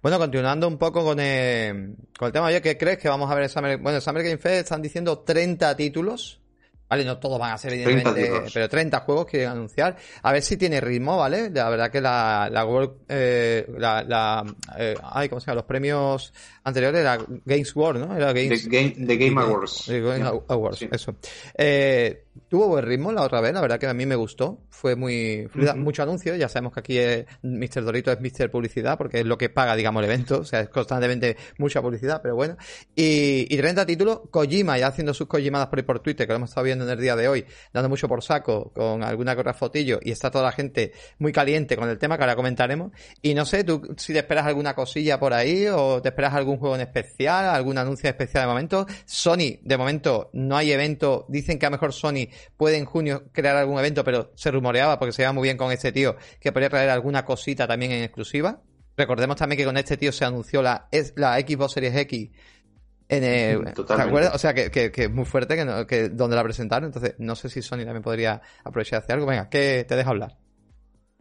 [0.00, 3.34] Bueno, continuando un poco con el, con el tema, oye, ¿qué crees que vamos a
[3.34, 3.78] ver en Summer?
[3.78, 6.40] Bueno, Summer Game Fest están diciendo 30 títulos
[6.88, 9.96] Vale, no todos van a ser evidentemente, pero 30 juegos quieren anunciar.
[10.22, 11.50] A ver si tiene ritmo, ¿vale?
[11.50, 14.44] La verdad que la, la World, eh, la, la
[14.78, 15.56] eh, ay, ¿cómo se llama?
[15.56, 16.32] Los premios
[16.64, 18.16] anteriores era Games World, ¿no?
[18.16, 19.84] Era Games, The Game, the Game Awards.
[19.86, 21.14] The Game Awards, eso.
[21.56, 24.60] Eh, tuvo buen ritmo la otra vez, la verdad que a mí me gustó.
[24.70, 26.36] Fue muy fluida, mucho anuncio.
[26.36, 27.84] Ya sabemos que aquí es, Mr.
[27.84, 28.50] Dorito es Mr.
[28.50, 30.40] Publicidad porque es lo que paga, digamos, el evento.
[30.40, 32.56] O sea, es constantemente mucha publicidad, pero bueno.
[32.94, 36.50] Y, y 30 títulos, Kojima ya haciendo sus Kojimadas por, por Twitter, que lo hemos
[36.50, 39.98] estado viendo en el día de hoy, dando mucho por saco con alguna corra fotillo
[40.02, 42.92] y está toda la gente muy caliente con el tema que ahora comentaremos.
[43.22, 46.58] Y no sé, tú si te esperas alguna cosilla por ahí o te esperas algún
[46.58, 48.86] juego en especial, algún anuncio especial de momento.
[49.04, 51.26] Sony, de momento, no hay evento.
[51.28, 54.98] Dicen que a lo mejor Sony puede en junio crear algún evento, pero se rumoreaba
[54.98, 58.04] porque se iba muy bien con este tío que podría traer alguna cosita también en
[58.04, 58.62] exclusiva.
[58.96, 62.30] Recordemos también que con este tío se anunció la, la Xbox Series X
[63.08, 64.34] en ¿Te acuerdas?
[64.34, 66.86] O sea, que, que, es muy fuerte que, que, donde la presentaron.
[66.86, 69.26] Entonces, no sé si Sony también podría aprovechar de hacer algo.
[69.26, 70.36] Venga, que te dejo hablar.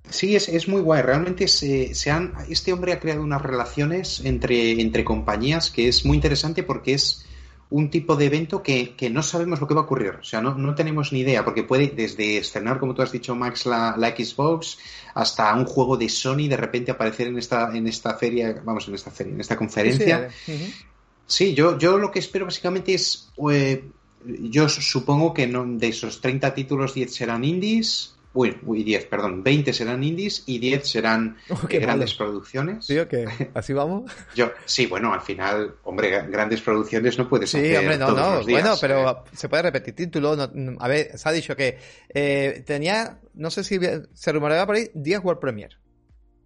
[0.09, 1.01] Sí, es, es muy guay.
[1.01, 6.05] Realmente se, se, han, este hombre ha creado unas relaciones entre, entre compañías que es
[6.05, 7.25] muy interesante porque es
[7.69, 10.11] un tipo de evento que, que, no sabemos lo que va a ocurrir.
[10.21, 13.35] O sea, no, no, tenemos ni idea, porque puede desde estrenar, como tú has dicho,
[13.35, 14.77] Max, la, la, Xbox,
[15.13, 18.95] hasta un juego de Sony de repente aparecer en esta, en esta feria, vamos, en
[18.95, 20.29] esta feria, en esta conferencia.
[20.29, 20.96] Sí, sí, uh -huh.
[21.27, 23.83] Sí yo, yo lo que espero básicamente es, eh,
[24.25, 28.13] yo supongo que no, de esos 30 títulos, 10 serán indies.
[28.33, 32.31] Uy, uy, 10, perdón, 20 serán indies y 10 serán oh, eh, grandes malo.
[32.31, 32.85] producciones.
[32.85, 33.25] ¿Sí o qué?
[33.53, 34.11] ¿Así vamos?
[34.35, 38.19] Yo, sí, bueno, al final, hombre, grandes producciones no puedes sí, hacer hombre, no, todos
[38.19, 39.15] no, los días, bueno, pero ¿eh?
[39.33, 40.35] se puede repetir título.
[40.35, 41.79] No, a ver, se ha dicho que
[42.13, 43.79] eh, tenía, no sé si
[44.13, 45.75] se rumoreaba por ahí, 10 World Premiere.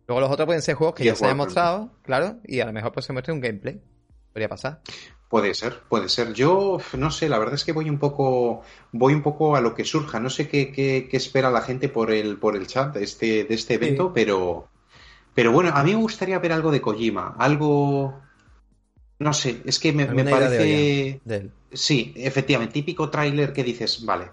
[0.08, 2.74] Luego los otros pueden ser juegos que ya se han mostrado, claro, y a lo
[2.74, 3.82] mejor pues se muestre un gameplay.
[4.34, 4.82] Podría pasar.
[5.32, 6.34] Puede ser, puede ser.
[6.34, 9.74] Yo no sé, la verdad es que voy un poco, voy un poco a lo
[9.74, 10.20] que surja.
[10.20, 13.46] No sé qué, qué, qué espera la gente por el, por el chat de este,
[13.46, 14.12] de este evento, sí.
[14.14, 14.68] pero,
[15.34, 18.20] pero bueno, a mí me gustaría ver algo de Kojima, algo,
[19.20, 21.52] no sé, es que me, me parece, de de él.
[21.72, 24.32] sí, efectivamente, típico tráiler que dices, vale,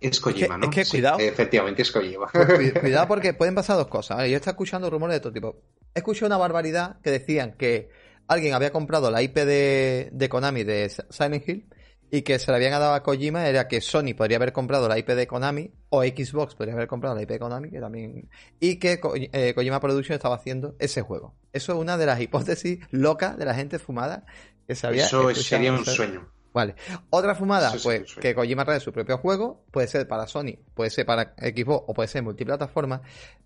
[0.00, 0.64] es Kojima, es que, ¿no?
[0.66, 1.18] Es que sí, cuidado.
[1.20, 2.28] efectivamente es Kojima.
[2.80, 4.16] Cuidado porque pueden pasar dos cosas.
[4.16, 4.30] ¿vale?
[4.30, 5.56] Yo estoy escuchando rumores de todo tipo.
[5.94, 7.90] He escuchado una barbaridad que decían que
[8.28, 11.68] alguien había comprado la IP de, de, Konami de Silent Hill
[12.10, 14.98] y que se le habían dado a Kojima era que Sony podría haber comprado la
[14.98, 18.28] IP de Konami o Xbox podría haber comprado la IP de Konami que también
[18.60, 19.00] y que
[19.32, 21.34] eh, Kojima Production estaba haciendo ese juego.
[21.52, 24.24] Eso es una de las hipótesis locas de la gente fumada
[24.66, 25.04] que sabía.
[25.04, 26.30] Eso sería un sueño.
[26.52, 26.74] Vale.
[27.10, 31.04] Otra fumada, pues que Kojima trae su propio juego, puede ser para Sony, puede ser
[31.04, 33.02] para Xbox o puede ser multiplataforma,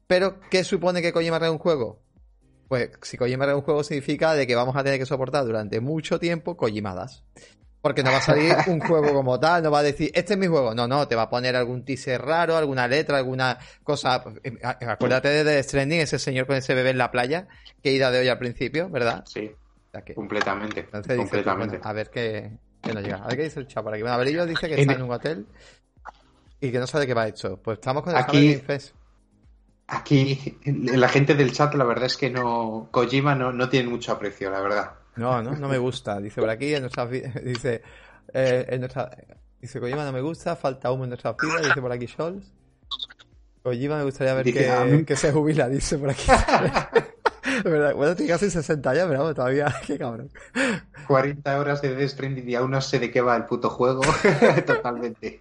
[0.06, 2.00] pero ¿qué supone que Kojima trae un juego?
[2.70, 5.80] Pues si Kojima trae un juego significa de que vamos a tener que soportar durante
[5.80, 7.24] mucho tiempo Kojimadas.
[7.83, 10.38] Porque no va a salir un juego como tal, no va a decir, este es
[10.38, 10.72] mi juego.
[10.72, 14.22] No, no, te va a poner algún teaser raro, alguna letra, alguna cosa.
[14.87, 17.48] Acuérdate de The Stranding, ese señor con ese bebé en la playa,
[17.83, 19.24] que ida de hoy al principio, ¿verdad?
[19.26, 19.50] Sí.
[19.50, 20.78] O sea que, completamente.
[20.78, 21.78] Entonces completamente.
[21.78, 23.16] Dice, bueno, a ver qué, qué, nos llega.
[23.16, 24.02] A ver qué dice el por aquí.
[24.02, 25.44] Bueno, Abelillo dice que está en un hotel
[26.61, 27.56] y que no sabe qué va hecho.
[27.56, 28.94] Pues estamos con el aquí, Fest.
[29.92, 32.88] Aquí, la gente del chat, la verdad es que no.
[32.92, 34.92] Kojima no, no tiene mucho aprecio, la verdad.
[35.16, 36.20] No, no, no me gusta.
[36.20, 37.07] Dice por aquí, en nuestra,
[37.44, 37.83] dice,
[38.33, 39.11] eh, en nuestra,
[39.61, 42.44] dice Kojima no me gusta, falta humo en nuestras vidas, dice por aquí Scholz.
[43.64, 46.24] Kojima me gustaría ver que, que se jubila, dice por aquí.
[47.62, 50.31] Bueno, tiene casi 60 ya, pero vamos, todavía, qué cabrón.
[51.07, 54.03] 40 horas de Death y aún no sé de qué va el puto juego.
[54.66, 55.40] Totalmente.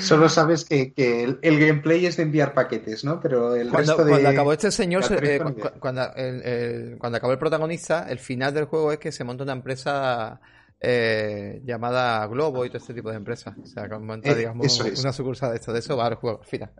[0.00, 3.20] Solo sabes que, que el, el gameplay es de enviar paquetes, ¿no?
[3.20, 4.10] Pero el Cuando, resto de.
[4.10, 8.06] cuando acabó este señor, eh, la cu- cu- cuando, el- el- cuando acabó el protagonista,
[8.08, 10.40] el final del juego es que se monta una empresa
[10.80, 13.56] eh, llamada Globo y todo este tipo de empresas.
[13.60, 15.00] O sea, que monta, Eh, digamos, es.
[15.00, 15.72] una sucursal de esto.
[15.72, 16.70] De eso va el juego al final.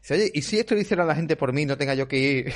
[0.00, 2.18] Dice, oye, ¿y si esto lo hiciera la gente por mí, no tenga yo que
[2.18, 2.52] ir?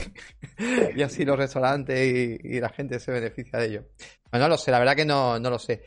[0.96, 3.84] y así los restaurantes y, y la gente se beneficia de ello.
[4.30, 5.82] Bueno, no lo sé, la verdad que no, no lo sé.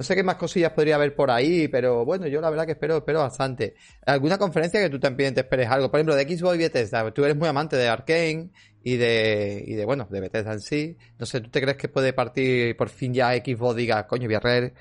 [0.00, 2.72] No sé qué más cosillas podría haber por ahí, pero bueno, yo la verdad que
[2.72, 3.74] espero, espero bastante.
[4.06, 5.90] ¿Alguna conferencia que tú también te esperes algo?
[5.90, 7.12] Por ejemplo, de Xbox y Bethesda.
[7.12, 8.48] Tú eres muy amante de Arkane
[8.82, 10.96] y de, y de, bueno, de Bethesda en sí.
[11.18, 14.36] No sé, ¿tú te crees que puede partir por fin ya Xbox diga, coño, voy
[14.36, 14.72] a traer,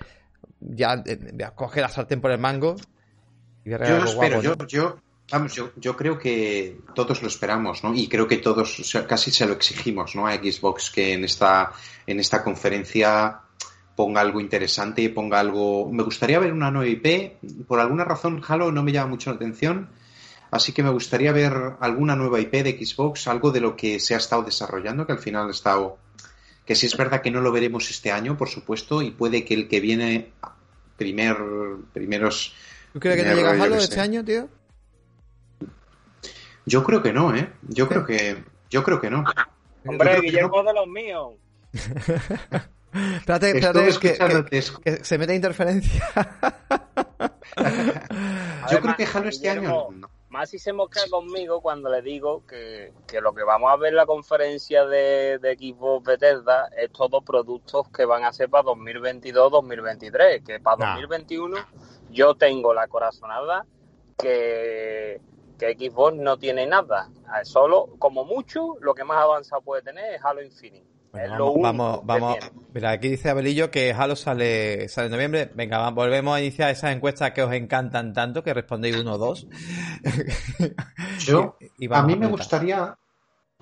[0.61, 2.77] ya, eh, voy a coger la sartén por el mango?
[3.65, 4.67] Y voy a traer Yo lo algo espero, guapo, ¿no?
[4.69, 5.01] yo, yo,
[5.33, 7.93] vamos, yo, yo creo que todos lo esperamos, ¿no?
[7.93, 10.27] Y creo que todos casi se lo exigimos, ¿no?
[10.27, 11.73] A Xbox que en esta,
[12.07, 13.41] en esta conferencia
[13.99, 15.91] ponga algo interesante, ponga algo.
[15.91, 17.33] Me gustaría ver una nueva IP.
[17.67, 19.89] Por alguna razón, Halo no me llama mucho la atención.
[20.51, 24.15] Así que me gustaría ver alguna nueva IP de Xbox, algo de lo que se
[24.15, 25.97] ha estado desarrollando, que al final ha estado.
[26.65, 29.53] Que sí es verdad que no lo veremos este año, por supuesto, y puede que
[29.53, 30.31] el que viene,
[30.95, 31.35] primer,
[31.91, 32.55] primeros.
[32.93, 34.47] ¿Tú crees que no primer, llega Halo este año, tío?
[36.65, 37.51] Yo creo que no, ¿eh?
[37.67, 38.45] Yo creo que.
[38.69, 39.25] Yo creo que no.
[39.85, 41.33] Hombre, Guillermo de los míos.
[42.93, 46.03] Espérate, espérate, que, que- se mete interferencia.
[48.71, 49.87] Yo creo que Halo este año.
[49.91, 50.09] No.
[50.29, 53.89] Más si se mosca conmigo cuando le digo que, que lo que vamos a ver
[53.89, 58.65] en la conferencia de, de Xbox Bethesda es todos productos que van a ser para
[58.65, 60.93] 2022-2023, que para Nah.
[61.01, 61.57] 2021
[62.11, 63.65] yo tengo la corazonada
[64.19, 65.19] que,
[65.57, 67.09] que Xbox no tiene nada.
[67.43, 70.85] Solo, como mucho, lo que más avanzado puede tener es Halo Infinite.
[71.11, 72.37] Bueno, es lo vamos, vamos.
[72.73, 75.49] Mira, aquí dice Abelillo que Halo sale, sale en noviembre.
[75.55, 79.47] Venga, volvemos a iniciar esas encuestas que os encantan tanto, que respondéis uno o dos.
[81.19, 82.95] Yo, Y- y a mí me gustaría.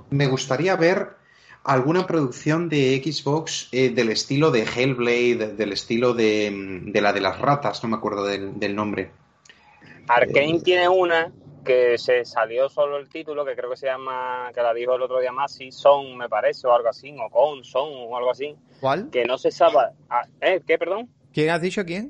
[0.10, 1.16] Me gustaría ver
[1.64, 7.22] alguna producción de Xbox eh, del estilo de Hellblade, del estilo de, de la de
[7.22, 9.12] las ratas, no me acuerdo del, del nombre.
[10.08, 11.32] Arkane tiene una
[11.68, 15.02] que se salió solo el título, que creo que se llama, que la dijo el
[15.02, 18.32] otro día más, si Son, me parece, o algo así, o Con, Son, o algo
[18.32, 18.56] así.
[18.80, 19.10] ¿Cuál?
[19.12, 19.92] Que no se sabe.
[20.10, 20.62] Ah, ¿Eh?
[20.66, 21.10] ¿Qué, perdón?
[21.34, 22.08] ¿Quién has dicho quién?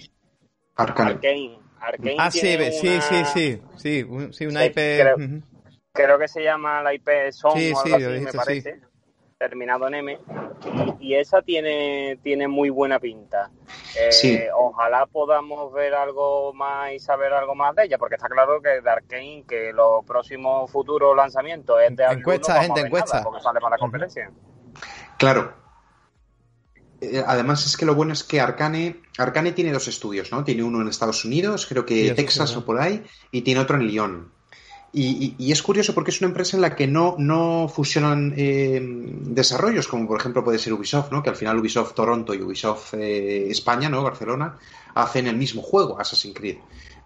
[0.75, 1.11] Arcane.
[1.11, 1.59] Arkane.
[1.79, 4.73] Arkane Ah, sí, tiene sí, una- sí, sí, sí, un- sí, una Sí, IP.
[4.75, 5.41] creo- ujú.
[5.91, 8.37] Creo que se llama la IP Son Sí, o algo sí, así, lo me dijiste,
[8.37, 8.81] parece.
[9.37, 10.19] Terminado en M.
[10.99, 13.51] Y, y esa tiene, tiene muy buena pinta.
[13.95, 14.39] Eh, Sí.
[14.55, 18.81] Ojalá podamos ver algo más y saber algo más de ella, porque está claro que
[18.81, 23.17] de Arkane, que los próximos futuros lanzamientos es de abril Encuesta, gente, encuesta.
[23.17, 24.31] nada, porque sale para la conferencia.
[25.17, 25.53] Claro.
[26.99, 30.43] Eh, Además es que lo bueno es que Arcane, Arcane tiene dos estudios, ¿no?
[30.43, 33.59] Tiene uno en Estados Unidos, creo que Sí, Texas sí, o por ahí, y tiene
[33.59, 34.31] otro en Lyon.
[34.93, 38.79] Y, y- es curioso porque es una empresa en la que no, no fusionan eh,
[38.81, 41.21] desarrollos, como por ejemplo puede ser Ubisoft, ¿no?
[41.21, 44.01] Que al final Ubisoft Toronto y Ubisoft eh, España, ¿no?
[44.01, 44.57] Barcelona,
[44.95, 46.57] hacen el mismo juego, Assassin's Creed.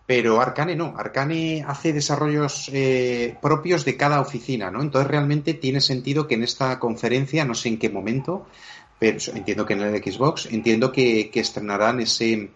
[0.05, 4.81] Pero Arcane no, Arcane hace desarrollos eh, propios de cada oficina, ¿no?
[4.81, 8.45] Entonces realmente tiene sentido que en esta conferencia, no sé en qué momento,
[8.99, 12.51] pero entiendo que en el Xbox, entiendo que, que estrenarán ese,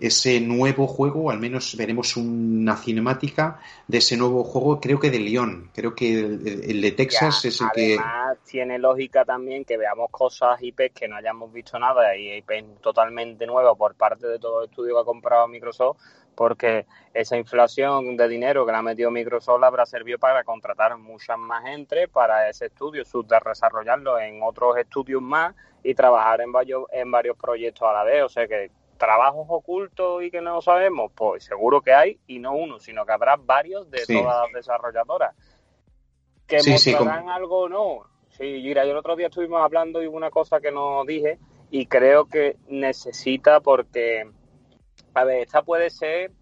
[0.00, 5.20] ese nuevo juego, al menos veremos una cinemática de ese nuevo juego, creo que de
[5.20, 7.98] León, creo que el, el de Texas Ya, es el que...
[7.98, 12.80] Además, tiene lógica también que veamos cosas IP que no hayamos visto nada y IP
[12.80, 15.98] totalmente nuevas por parte de todo el estudio que ha comprado Microsoft,
[16.34, 20.96] porque esa inflación de dinero que le ha metido Microsoft le habrá servido para contratar
[20.96, 23.04] muchas más gente para ese estudio,
[23.44, 28.22] desarrollarlo en otros estudios más y trabajar en varios, en varios proyectos a la vez.
[28.24, 32.52] O sea que trabajos ocultos y que no sabemos, pues seguro que hay, y no
[32.54, 34.12] uno, sino que habrá varios de Sí.
[34.14, 35.34] todas las desarrolladoras.
[36.46, 38.02] ¿Que Sí, sí, mostrarán algo o no?
[38.28, 41.38] Sí, mira, yo el otro día estuvimos hablando y hubo una cosa que no dije
[41.70, 44.28] y creo que necesita porque,
[45.14, 46.32] a ver, esta puede ser,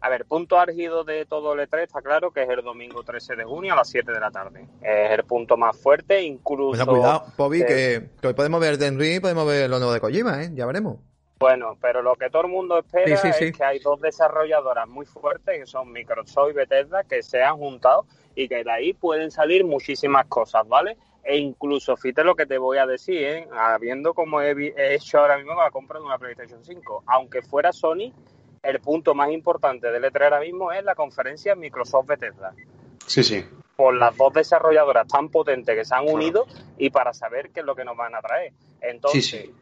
[0.00, 3.36] a ver, punto álgido de todo el E3 está claro que es el domingo 13
[3.36, 4.66] de junio a las 7 de la tarde.
[4.82, 6.84] Es el punto más fuerte, incluso...
[6.84, 9.78] Bueno, cuidado, Bobby, eh, que, que hoy podemos ver Den Ring y podemos ver lo
[9.78, 10.50] nuevo de Kojima, ¿eh?
[10.54, 10.96] Ya veremos.
[11.38, 13.44] Bueno, pero lo que todo el mundo espera Sí, sí, sí.
[13.46, 17.56] es que hay dos desarrolladoras muy fuertes, que son Microsoft y Bethesda, que se han
[17.56, 20.96] juntado y que de ahí pueden salir muchísimas cosas, ¿vale?
[21.22, 23.48] E incluso, fíjate lo que te voy a decir, ¿eh?
[23.52, 27.04] Habiendo como he hecho ahora mismo la compra de una PlayStation 5.
[27.06, 28.12] Aunque fuera Sony,
[28.62, 32.52] el punto más importante del E3 ahora mismo es la conferencia Microsoft-Bethesda
[33.06, 33.44] Sí, sí.
[33.76, 36.46] por las dos desarrolladoras tan potentes que se han unido
[36.78, 38.52] y para saber qué es lo que nos van a traer.
[38.80, 39.54] Entonces, Sí, sí.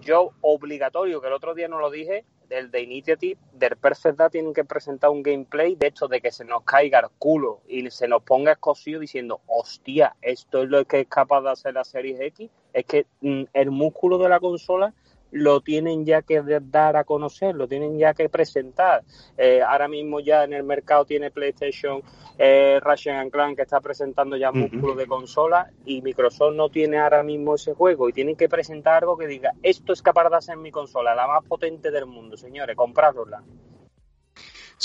[0.00, 4.32] Yo obligatorio, que el otro día no lo dije, del de Initiative, del Perfect Dark
[4.32, 7.88] tienen que presentar un gameplay de esto de que se nos caiga el culo y
[7.90, 11.84] se nos ponga escocido diciendo, hostia, esto es lo que es capaz de hacer la
[11.84, 14.92] Series X, es que mm, el músculo de la consola
[15.32, 19.02] lo tienen ya que dar a conocer, lo tienen ya que presentar.
[19.36, 22.02] Eh, ahora mismo ya en el mercado tiene PlayStation
[22.38, 27.22] eh, and Clank que está presentando ya músculo de consola y Microsoft no tiene ahora
[27.22, 30.56] mismo ese juego y tienen que presentar algo que diga esto es capaz de hacer
[30.56, 33.42] mi consola, la más potente del mundo, señores, comprádosla.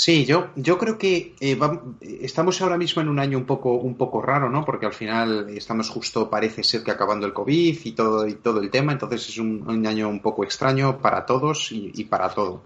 [0.00, 1.58] Sí, yo, yo creo que eh,
[2.20, 4.64] estamos ahora mismo en un año un poco, un poco raro, ¿no?
[4.64, 8.60] Porque al final estamos justo, parece ser que acabando el COVID y todo, y todo
[8.60, 12.28] el tema, entonces es un, un año un poco extraño para todos y, y para
[12.32, 12.62] todo.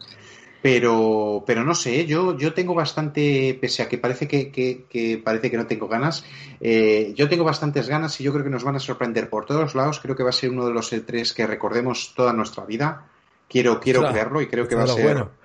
[0.62, 5.18] Pero, pero no sé, yo, yo tengo bastante, pese a que parece que, que- que
[5.24, 6.24] parece que no tengo ganas,
[6.60, 9.74] eh, yo tengo bastantes ganas y yo creo que nos van a sorprender por todos
[9.74, 10.00] lados.
[10.00, 13.06] Creo que va a ser uno de los E3 que recordemos toda nuestra vida.
[13.48, 15.04] Quiero, quiero Ostras, creerlo y creo que Esto va a ser.
[15.04, 15.41] bueno.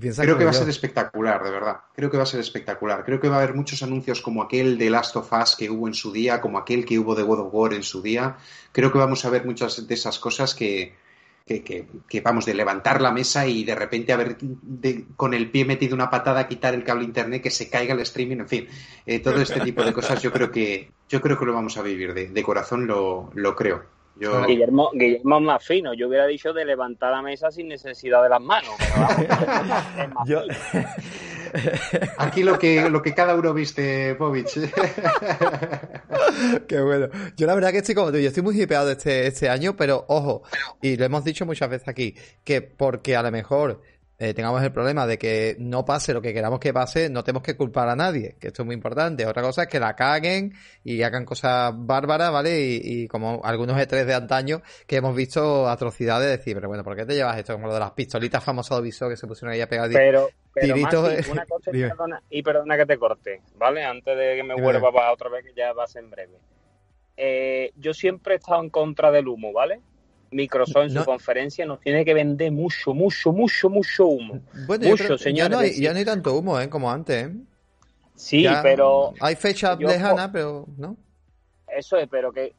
[0.00, 1.76] Piensa Creo que va a ser espectacular, de verdad.
[1.94, 3.04] Creo que va a ser espectacular.
[3.04, 5.86] Creo que va a haber muchos anuncios como aquel de Last of Us que hubo
[5.86, 8.36] en su día, como aquel que hubo de God of War en su día.
[8.72, 10.94] Creo que vamos a ver muchas de esas cosas que,
[11.46, 15.32] que, que- que vamos de levantar la mesa y de repente a ver de- con
[15.34, 18.48] el pie metido una patada quitar el cable internet que se caiga el streaming, en
[18.48, 18.68] fin,
[19.06, 21.82] Eh, todo este tipo de cosas yo creo que yo creo que lo vamos a
[21.82, 23.93] vivir de, de corazón lo, lo creo.
[24.16, 28.22] Yo, Guillermo, Guillermo es más fino, yo hubiera dicho de levantar la mesa sin necesidad
[28.22, 29.18] de las manos, pero vamos,
[29.98, 30.84] es más Yo- fino.
[32.18, 34.54] aquí lo que lo que cada uno viste, Povich.
[36.68, 37.08] Qué bueno.
[37.36, 40.04] Yo la verdad que estoy como tú, yo estoy muy hipeado este, este año, pero
[40.08, 40.42] ojo,
[40.82, 42.14] y lo hemos dicho muchas veces aquí,
[42.44, 43.82] que porque a lo mejor
[44.18, 47.42] eh, tengamos el problema de que no pase lo que queramos que pase, no tenemos
[47.42, 49.26] que culpar a nadie, que esto es muy importante.
[49.26, 50.54] Otra cosa es que la caguen
[50.84, 52.60] y hagan cosas bárbaras, ¿vale?
[52.60, 56.84] Y, y como algunos E3 de antaño que hemos visto atrocidades, de decir, pero bueno,
[56.84, 57.54] ¿por qué te llevas esto?
[57.54, 59.90] Como lo de las pistolitas famosas de Ubisoft que se pusieron ahí a pegar.
[59.90, 63.84] Pero, pero Tirito, Maxi, eh, una cosa y perdona, y perdona que te corte, ¿vale?
[63.84, 66.38] Antes de que me vuelva para otra vez, que ya va a ser en breve.
[67.16, 69.80] Eh, yo siempre he estado en contra del humo, ¿vale?
[70.30, 71.00] Microsoft en No.
[71.00, 74.40] su conferencia nos tiene que vender mucho, mucho, mucho, mucho humo.
[74.66, 76.68] Bueno, Mucho, creo- ya señores, no hay, ya no hay tanto humo, ¿eh?
[76.68, 77.32] Como antes, ¿eh?
[78.16, 79.12] Sí, pero...
[79.20, 80.96] Hay fecha lejana, pero no.
[81.68, 82.54] Eso es, pero que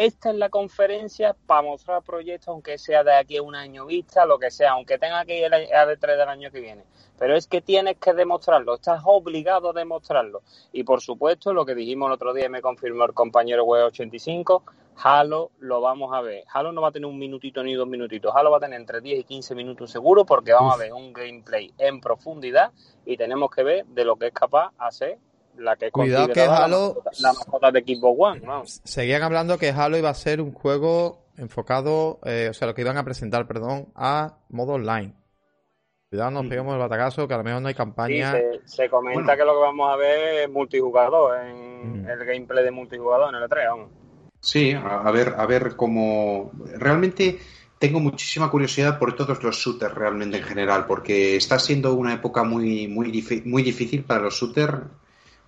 [0.00, 4.24] esta es la conferencia para mostrar proyectos, aunque sea de aquí a un año vista,
[4.24, 6.84] lo que sea, aunque tenga que ir a E3 del año que viene.
[7.18, 10.40] Pero es que tienes que demostrarlo, estás obligado a demostrarlo.
[10.72, 14.64] Y por supuesto, lo que dijimos el otro día, me confirmó el compañero Web 85,
[14.96, 16.44] Halo lo vamos a ver.
[16.50, 19.02] Halo no va a tener un minutito ni dos minutitos, Halo va a tener entre
[19.02, 22.72] 10 y 15 minutos seguro porque vamos a ver un gameplay en profundidad
[23.04, 25.18] y tenemos que ver de lo que es capaz hacer
[25.60, 27.02] la que Cuidado que Halo...
[27.20, 28.62] la mascota de Xbox One.
[28.84, 32.82] Seguían hablando que Halo iba a ser un juego enfocado, eh, o sea, lo que
[32.82, 35.14] iban a presentar, perdón, a modo online.
[36.10, 38.34] Cuidado, nos pegamos el batacazo, que a lo mejor no hay campaña.
[38.64, 43.34] se, comenta que lo que vamos a ver es multijugador, en el gameplay de multijugador
[43.34, 43.88] en el E3,
[44.40, 46.50] Sí, a, ver, a ver cómo.
[46.76, 47.38] Realmente
[47.78, 52.42] tengo muchísima curiosidad por todos los shooters realmente en general, porque está siendo una época
[52.42, 54.80] muy, muy, muy difícil para los shooters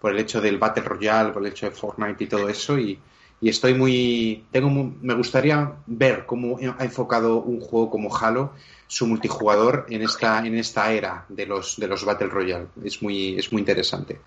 [0.03, 2.77] por el hecho del Battle Royale, por el hecho de Fortnite y todo eso.
[2.77, 2.99] Y,
[3.41, 4.45] estoy muy.
[4.51, 8.53] Tengo me gustaría ver cómo ha enfocado un juego como Halo
[8.89, 12.67] su multijugador en esta, en esta era de los, de los Battle Royale.
[12.85, 14.21] Es muy, es muy interesante,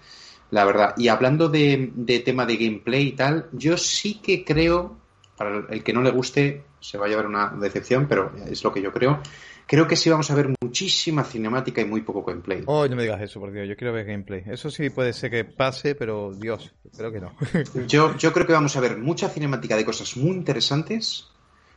[0.50, 0.96] la verdad.
[0.98, 4.96] Y hablando de, de tema de gameplay y tal, yo sí que creo,
[5.38, 8.72] para el que no le guste, se va a llevar una decepción, pero es lo
[8.72, 9.22] que yo creo
[9.68, 12.64] creo que sí vamos a ver muchísima cinemática y muy poco gameplay.
[12.66, 14.44] Oh, no me digas eso, porque yo quiero ver gameplay.
[14.46, 17.34] Eso sí puede ser que pase, pero Dios, creo que no.
[17.88, 21.28] yo, yo creo que vamos a ver mucha cinemática de cosas muy interesantes.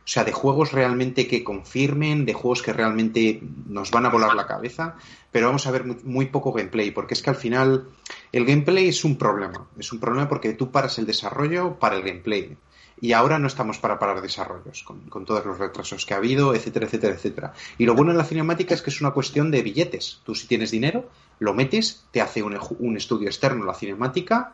[0.09, 4.33] O sea, de juegos realmente que confirmen, de juegos que realmente nos van a volar
[4.33, 4.95] la cabeza,
[5.31, 7.89] pero vamos a ver muy, poco gameplay, porque es que al final
[8.31, 9.67] el gameplay es un problema.
[9.77, 12.57] Es un problema porque tú paras el desarrollo para el gameplay
[13.01, 16.85] y ahora no estamos para parar desarrollos, con, todos los retrasos que ha habido, etcétera,
[16.85, 17.53] etcétera, etcétera.
[17.77, 20.19] Y lo bueno en la cinemática es que es una cuestión de billetes.
[20.25, 24.53] Tú si tienes dinero, lo metes, te hace un, estudio externo la cinemática,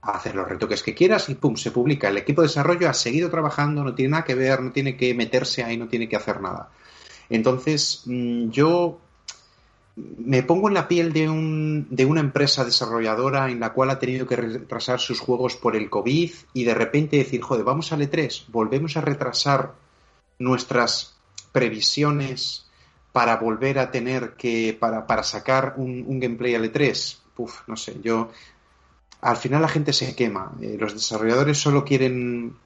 [0.00, 2.08] haces los retoques que quieras y pum, se publica.
[2.08, 5.12] El equipo de desarrollo ha seguido trabajando, no tiene nada que ver, no tiene que
[5.14, 6.70] meterse ahí, no tiene que hacer nada.
[7.28, 9.00] Entonces, mm, yo
[9.96, 13.98] me pongo en la piel de, un, de una empresa desarrolladora en la cual ha
[13.98, 18.00] tenido que retrasar sus juegos por el COVID y de repente decir, joder, vamos al
[18.00, 19.74] E3, volvemos a retrasar
[20.38, 21.16] nuestras
[21.52, 22.66] previsiones
[23.12, 27.18] para volver a tener que, para, para sacar un, gameplay al E3.
[27.36, 28.30] Uf, no sé, yo,
[29.20, 30.52] al final la gente se quema.
[30.62, 32.56] Eh, los desarrolladores solo quieren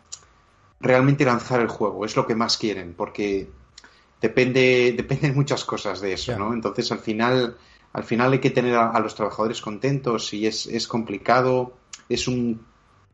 [0.79, 3.51] realmente lanzar el juego, es lo que más quieren, porque
[4.21, 6.53] depende, dependen muchas cosas de eso, ¿no?
[6.53, 7.57] Entonces al final,
[7.93, 11.77] al final hay que tener a, los trabajadores contentos y es, es, complicado,
[12.09, 12.65] es un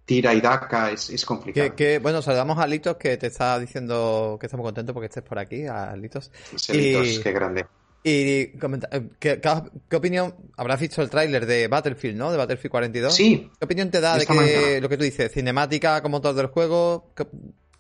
[0.04, 1.74] tira y daca, es, es complicado.
[1.76, 5.38] Que, bueno, saludamos a Litos que te está diciendo que estamos contentos porque estés por
[5.38, 6.30] aquí, a Litos.
[6.68, 7.66] Litos, qué grande.
[8.04, 8.88] Y comenta,
[9.20, 9.40] ¿qué,
[9.88, 10.34] ¿qué, opinión?
[10.56, 12.32] Habrás visto el tráiler de Battlefield, ¿no?
[12.32, 13.14] De Battlefield 42.
[13.14, 13.48] Sí.
[13.56, 17.12] ¿Qué opinión te da de que lo que tú dices, cinemática como todo el juego?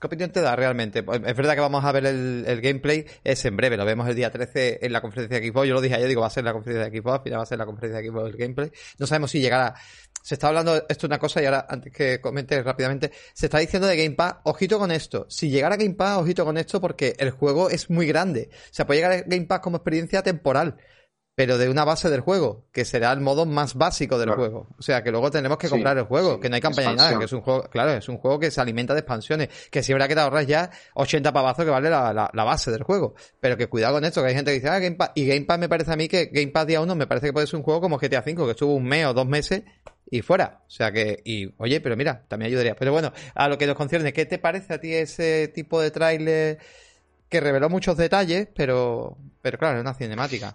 [0.02, 1.04] ¿Qué opinión te da realmente?
[1.04, 4.16] Pues, es verdad que vamos a ver el, gameplay, es en breve, lo vemos el
[4.16, 5.64] día 13 en la conferencia de equipo.
[5.64, 7.44] Yo lo dije ayer, digo, va a ser la conferencia de equipo, al final va
[7.44, 8.72] a ser la conferencia de equipo el gameplay.
[8.98, 9.76] No sabemos si llegará.
[10.20, 13.58] Se está hablando, esto es una cosa, y ahora, antes que comente rápidamente, se está
[13.58, 15.26] diciendo de Game Pass, ojito con esto.
[15.30, 18.50] Si llegara Game Pass, ojito con esto, porque el juego es muy grande.
[18.50, 20.78] O sea, puede llegar a Game Pass como experiencia temporal
[21.42, 24.68] pero de una base del juego, que será el modo más básico del juego.
[24.78, 27.18] O sea, que luego tenemos que comprar el juego, que no hay campaña ni nada,
[27.18, 30.06] que es un juego, claro, es un juego que se alimenta de expansiones, que siempre
[30.06, 33.16] que te ahorras ya 80 pavazos que vale la, la, base del juego.
[33.40, 35.40] Pero que cuidado con esto, que hay gente que dice, ah, Game Pass, y Game
[35.40, 37.56] Pass me parece a mí que Game Pass día 1 me parece que puede ser
[37.56, 39.64] un juego como GTA V, que estuvo un mes o dos meses
[40.08, 40.60] y fuera.
[40.68, 42.76] O sea que, y oye, pero mira, también ayudaría.
[42.76, 45.90] Pero bueno, a lo que nos concierne, ¿qué te parece a ti ese tipo de
[45.90, 46.58] tráiler
[47.28, 50.54] que reveló muchos detalles, pero, pero claro, es una cinemática?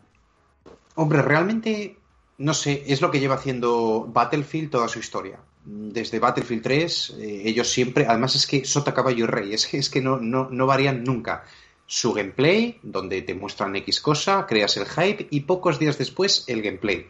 [1.00, 1.96] Hombre, realmente,
[2.40, 5.38] no sé, es lo que lleva haciendo Battlefield toda su historia.
[5.64, 9.78] Desde Battlefield 3, eh, ellos siempre, además es que sota caballo y rey, es que,
[9.78, 11.44] es que no, no, no varían nunca.
[11.86, 16.64] Su gameplay, donde te muestran X cosa, creas el hype y pocos días después el
[16.64, 17.06] gameplay.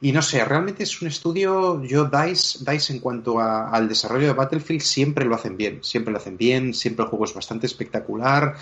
[0.00, 4.34] Y no sé, realmente es un estudio, yo DICE, DICE en cuanto al desarrollo de
[4.34, 8.56] Battlefield siempre lo hacen bien, siempre lo hacen bien, siempre el juego es bastante espectacular,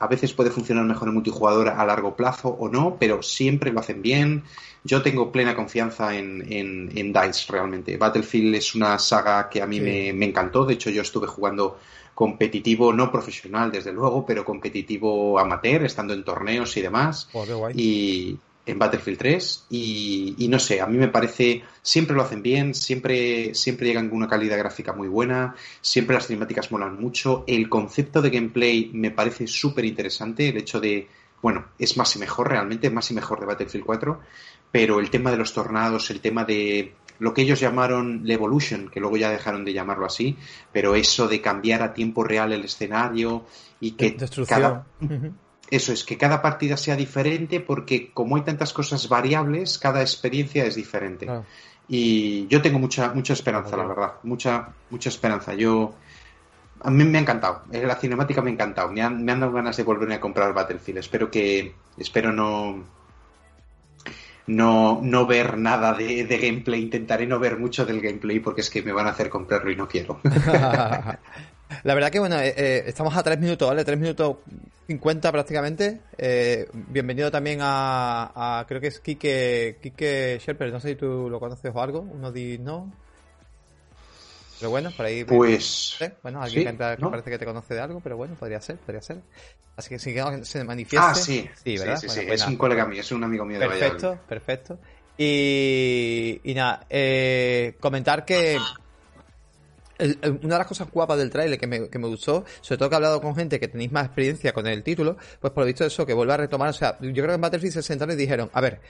[0.00, 3.80] a veces puede funcionar mejor en multijugador a largo plazo o no, pero siempre lo
[3.80, 4.44] hacen bien.
[4.82, 7.98] Yo tengo plena confianza en, en, DICE realmente.
[7.98, 10.64] Battlefield es una saga que a mí me, encantó.
[10.64, 11.78] De hecho, yo estuve jugando
[12.14, 17.28] competitivo, no profesional desde luego, pero competitivo amateur, estando en torneos y demás.
[17.34, 17.44] Oh,
[17.74, 22.74] y, en Battlefield 3 y, no sé, a mí me parece, siempre lo hacen bien,
[22.74, 27.68] siempre, siempre llegan con una calidad gráfica muy buena, siempre las cinemáticas molan mucho, el
[27.68, 31.08] concepto de gameplay me parece súper interesante, el hecho de,
[31.42, 34.20] bueno, es más y mejor realmente, más y mejor de Battlefield 4,
[34.70, 38.88] pero el tema de los tornados, el tema de lo que ellos llamaron la Evolution,
[38.88, 40.36] que luego ya dejaron de llamarlo así,
[40.72, 43.44] pero eso de cambiar a tiempo real el escenario
[43.78, 44.16] y que
[44.48, 44.86] cada,
[45.70, 50.64] eso es que cada partida sea diferente porque como hay tantas cosas variables, cada experiencia
[50.64, 51.28] es diferente.
[51.88, 55.54] Y yo tengo mucha mucha esperanza, la verdad, mucha mucha esperanza.
[55.54, 55.94] Yo
[56.82, 59.40] a mí me ha encantado, eh, la cinemática me ha encantado, me han, me han
[59.40, 60.98] dado ganas de volverme a comprar Battlefield.
[60.98, 62.84] Espero que espero no
[64.50, 66.82] no, no ver nada de, gameplay.
[66.82, 69.76] Intentaré no ver mucho del gameplay porque es que me van a hacer comprarlo y
[69.76, 70.20] no quiero.
[71.84, 73.84] La verdad que bueno, eh, eh, estamos a 3 minutos, ¿vale?
[73.84, 74.38] 3 minutos
[74.86, 76.00] 50 prácticamente.
[76.18, 81.38] Eh, bienvenido también a, creo que es Kike, Kike Sherper, no sé si tú lo
[81.38, 82.92] conoces o algo, uno di no.
[84.58, 85.24] Pero bueno, por ahí.
[85.24, 85.96] Pues.
[86.22, 89.22] Bueno, alguien que, parece que te conoce de algo, pero bueno, podría ser, podría ser.
[89.76, 91.10] Así que si se manifieste.
[91.10, 91.48] Ah, sí.
[91.64, 91.96] Sí, ¿verdad?
[91.96, 94.78] Sí, sí, es un colega mío, es un amigo mío perfecto, de Perfecto, perfecto.
[95.16, 98.58] Y, y nada, eh, comentar que
[100.00, 102.94] una de las cosas guapas del trailer que me, que me gustó, sobre todo que
[102.94, 105.84] he hablado con gente que tenéis más experiencia con el título, pues por lo visto
[105.84, 108.18] eso, que vuelve a retomar, o sea, yo creo que en Battlefield se sentaron y
[108.18, 108.80] dijeron, a ver,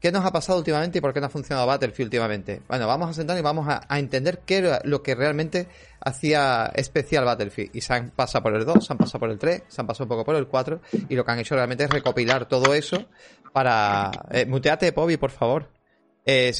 [0.00, 2.62] ¿qué nos ha pasado últimamente y por qué no ha funcionado Battlefield últimamente?
[2.68, 5.68] Bueno, vamos a sentarnos y vamos a, entender qué era lo que realmente
[6.00, 7.74] hacía especial Battlefield.
[7.74, 9.86] Y se han pasado por el 2, se han pasado por el 3, se han
[9.86, 12.74] pasado un poco por el 4, y lo que han hecho realmente es recopilar todo
[12.74, 13.06] eso
[13.52, 14.10] para...
[14.30, 15.68] Eh, muteate, Pobi, por favor.
[16.30, 16.52] Eh,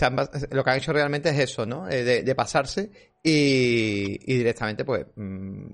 [0.50, 1.90] lo que han hecho realmente es eso, ¿no?
[1.90, 2.90] Eh, de, pasarse
[3.22, 5.66] y, directamente, pues, mm,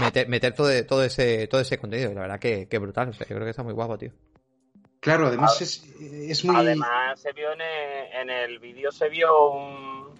[0.00, 2.12] meter, meter todo, todo, ese, todo ese contenido.
[2.12, 3.12] La verdad que, que brutal.
[3.12, 4.12] yo creo que está muy guapo, tío.
[5.00, 6.56] Claro, además es, es, muy...
[6.56, 10.14] Además, se vio en el, en el vídeo, se vio un...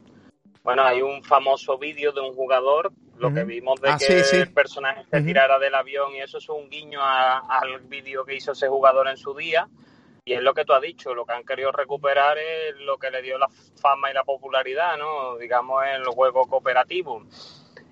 [0.63, 4.53] Bueno, hay un famoso vídeo de un jugador, lo que vimos de ah, que el
[4.53, 8.67] personaje se tirara del avión y eso es un guiño al vídeo que hizo ese
[8.69, 9.69] jugador en su día
[10.29, 13.13] y es lo que tú has dicho, lo que han querido recuperar es lo que
[13.13, 13.49] le dio la
[13.81, 15.37] fama y la popularidad, ¿no?
[15.39, 17.23] Digamos, en el juego cooperativo.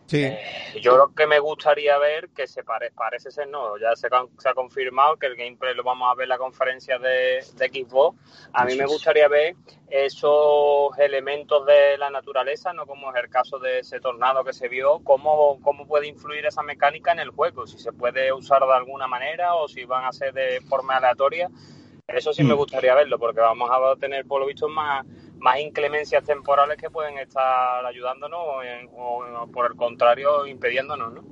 [0.07, 0.24] Sí.
[0.24, 4.55] Eh, yo lo que me gustaría ver, que se parece ser, no, ya se, ha
[4.55, 8.18] confirmado que el gameplay lo vamos a ver en la conferencia de, de Xbox.
[8.53, 9.55] A mí me gustaría ver
[9.89, 14.68] esos elementos de la naturaleza, no como es el caso de ese tornado que se
[14.68, 18.74] vio, cómo, cómo puede influir esa mecánica en el juego, si se puede usar de
[18.74, 21.49] alguna manera o si van a ser de forma aleatoria
[22.09, 22.57] eso sí me mm.
[22.57, 25.05] gustaría verlo, porque vamos a tener, por lo visto, más,
[25.39, 28.41] más inclemencias temporales que pueden estar ayudándonos
[28.93, 31.25] o, por el contrario, impidiéndonos, ¿no?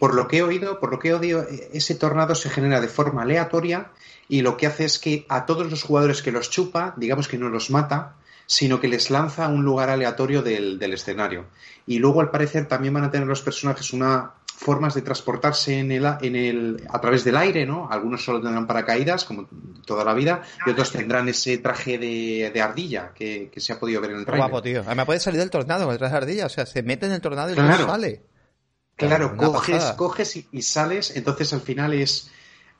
[0.00, 2.88] Por lo que he oído, por lo que he oído, ese tornado se genera de
[2.88, 3.92] forma aleatoria
[4.28, 7.38] y lo que hace es que a todos los jugadores que los chupa, digamos que
[7.38, 11.46] no los mata, sino que les lanza a un lugar aleatorio del, del escenario.
[11.86, 15.90] Y luego, al parecer, también van a tener los personajes una formas de transportarse en
[15.90, 17.88] el, en el, a través del aire, ¿no?
[17.90, 19.48] Algunos solo tendrán paracaídas, como
[19.84, 24.12] toda la vida, y otros tendrán ese traje de, ardilla que, se ha podido ver
[24.12, 24.48] en el trailer.
[24.48, 24.84] Guapo, tío.
[24.94, 27.12] Me puede salir del tornado con el traje de ardilla, o sea, se mete en
[27.12, 28.22] el tornado y no sale.
[28.96, 32.30] Claro, coges, coges y, sales, entonces al final es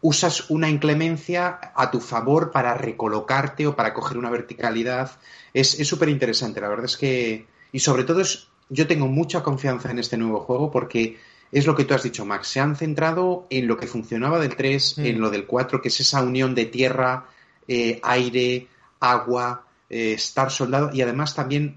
[0.01, 5.11] usas una inclemencia a tu favor para recolocarte o para coger una verticalidad.
[5.53, 7.47] Es súper interesante, la verdad es que...
[7.73, 11.19] Y sobre todo es, yo tengo mucha confianza en este nuevo juego porque
[11.53, 12.49] es lo que tú has dicho, Max.
[12.49, 15.05] Se han centrado en lo que funcionaba del 3, mm.
[15.05, 17.27] en lo del 4, que es esa unión de tierra,
[17.69, 21.77] eh, aire, agua, eh, estar soldado y además también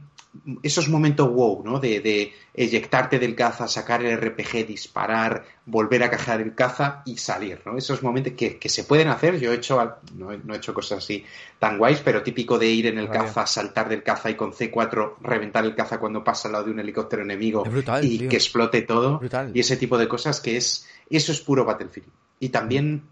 [0.63, 1.79] esos momentos wow, ¿no?
[1.79, 7.17] De, de, eyectarte del caza, sacar el RPG, disparar, volver a cajar el caza y
[7.17, 7.77] salir, ¿no?
[7.77, 11.25] Esos momentos que, se pueden hacer, yo he hecho, no, he hecho cosas así
[11.59, 15.15] tan guays, pero típico de ir en el caza, saltar del caza y con C4
[15.21, 17.63] reventar el caza cuando pasa al lado de un helicóptero enemigo
[18.01, 19.19] y que explote todo.
[19.53, 22.07] Y ese tipo de cosas que es, eso es puro Battlefield.
[22.39, 23.03] Y también,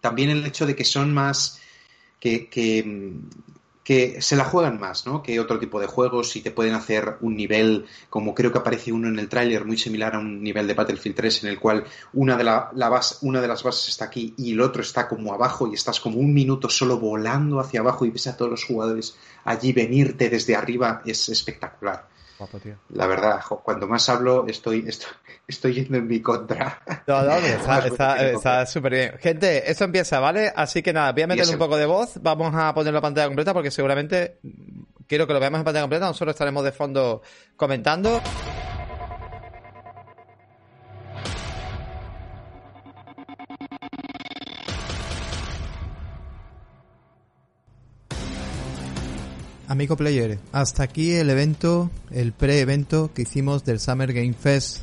[0.00, 1.60] también el hecho de que son más,
[2.20, 3.14] que, que,
[3.88, 5.22] que se la juegan más, ¿no?
[5.22, 8.92] Que otro tipo de juegos y te pueden hacer un nivel, como creo que aparece
[8.92, 11.84] uno en el tráiler, muy similar a un nivel de Battlefield 3 en el cual
[12.12, 15.32] una de, la, base, una de las bases está aquí y el otro está como
[15.32, 18.64] abajo y estás como un minuto solo volando hacia abajo y ves a todos los
[18.64, 19.16] jugadores
[19.46, 22.17] allí venirte desde arriba, es espectacular.
[22.90, 24.88] La verdad, cuando más hablo, estoy,
[25.48, 26.80] estoy, yendo en mi contra.
[27.06, 29.18] No, no, está súper bien.
[29.18, 30.52] Gente, esto empieza, ¿vale?
[30.54, 32.18] Así que nada, voy a meter un poco de voz.
[32.22, 34.38] Vamos a poner la pantalla completa porque seguramente
[35.06, 36.06] quiero que lo veamos en pantalla completa.
[36.06, 37.22] Nosotros estaremos de fondo
[37.56, 38.20] comentando.
[49.68, 54.78] Amigo player, hasta aquí el evento, el pre-evento que hicimos del Summer Game Fest.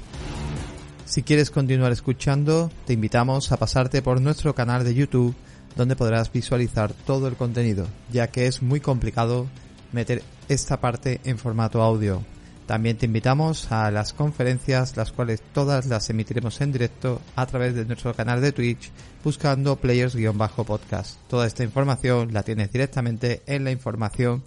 [1.05, 5.33] Si quieres continuar escuchando, te invitamos a pasarte por nuestro canal de YouTube,
[5.75, 9.47] donde podrás visualizar todo el contenido, ya que es muy complicado
[9.91, 12.21] meter esta parte en formato audio.
[12.67, 17.73] También te invitamos a las conferencias, las cuales todas las emitiremos en directo a través
[17.73, 18.91] de nuestro canal de Twitch
[19.23, 21.17] buscando players-podcast.
[21.27, 24.43] Toda esta información la tienes directamente en la información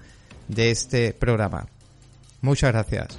[0.49, 1.66] de este programa.
[2.40, 3.18] Muchas gracias.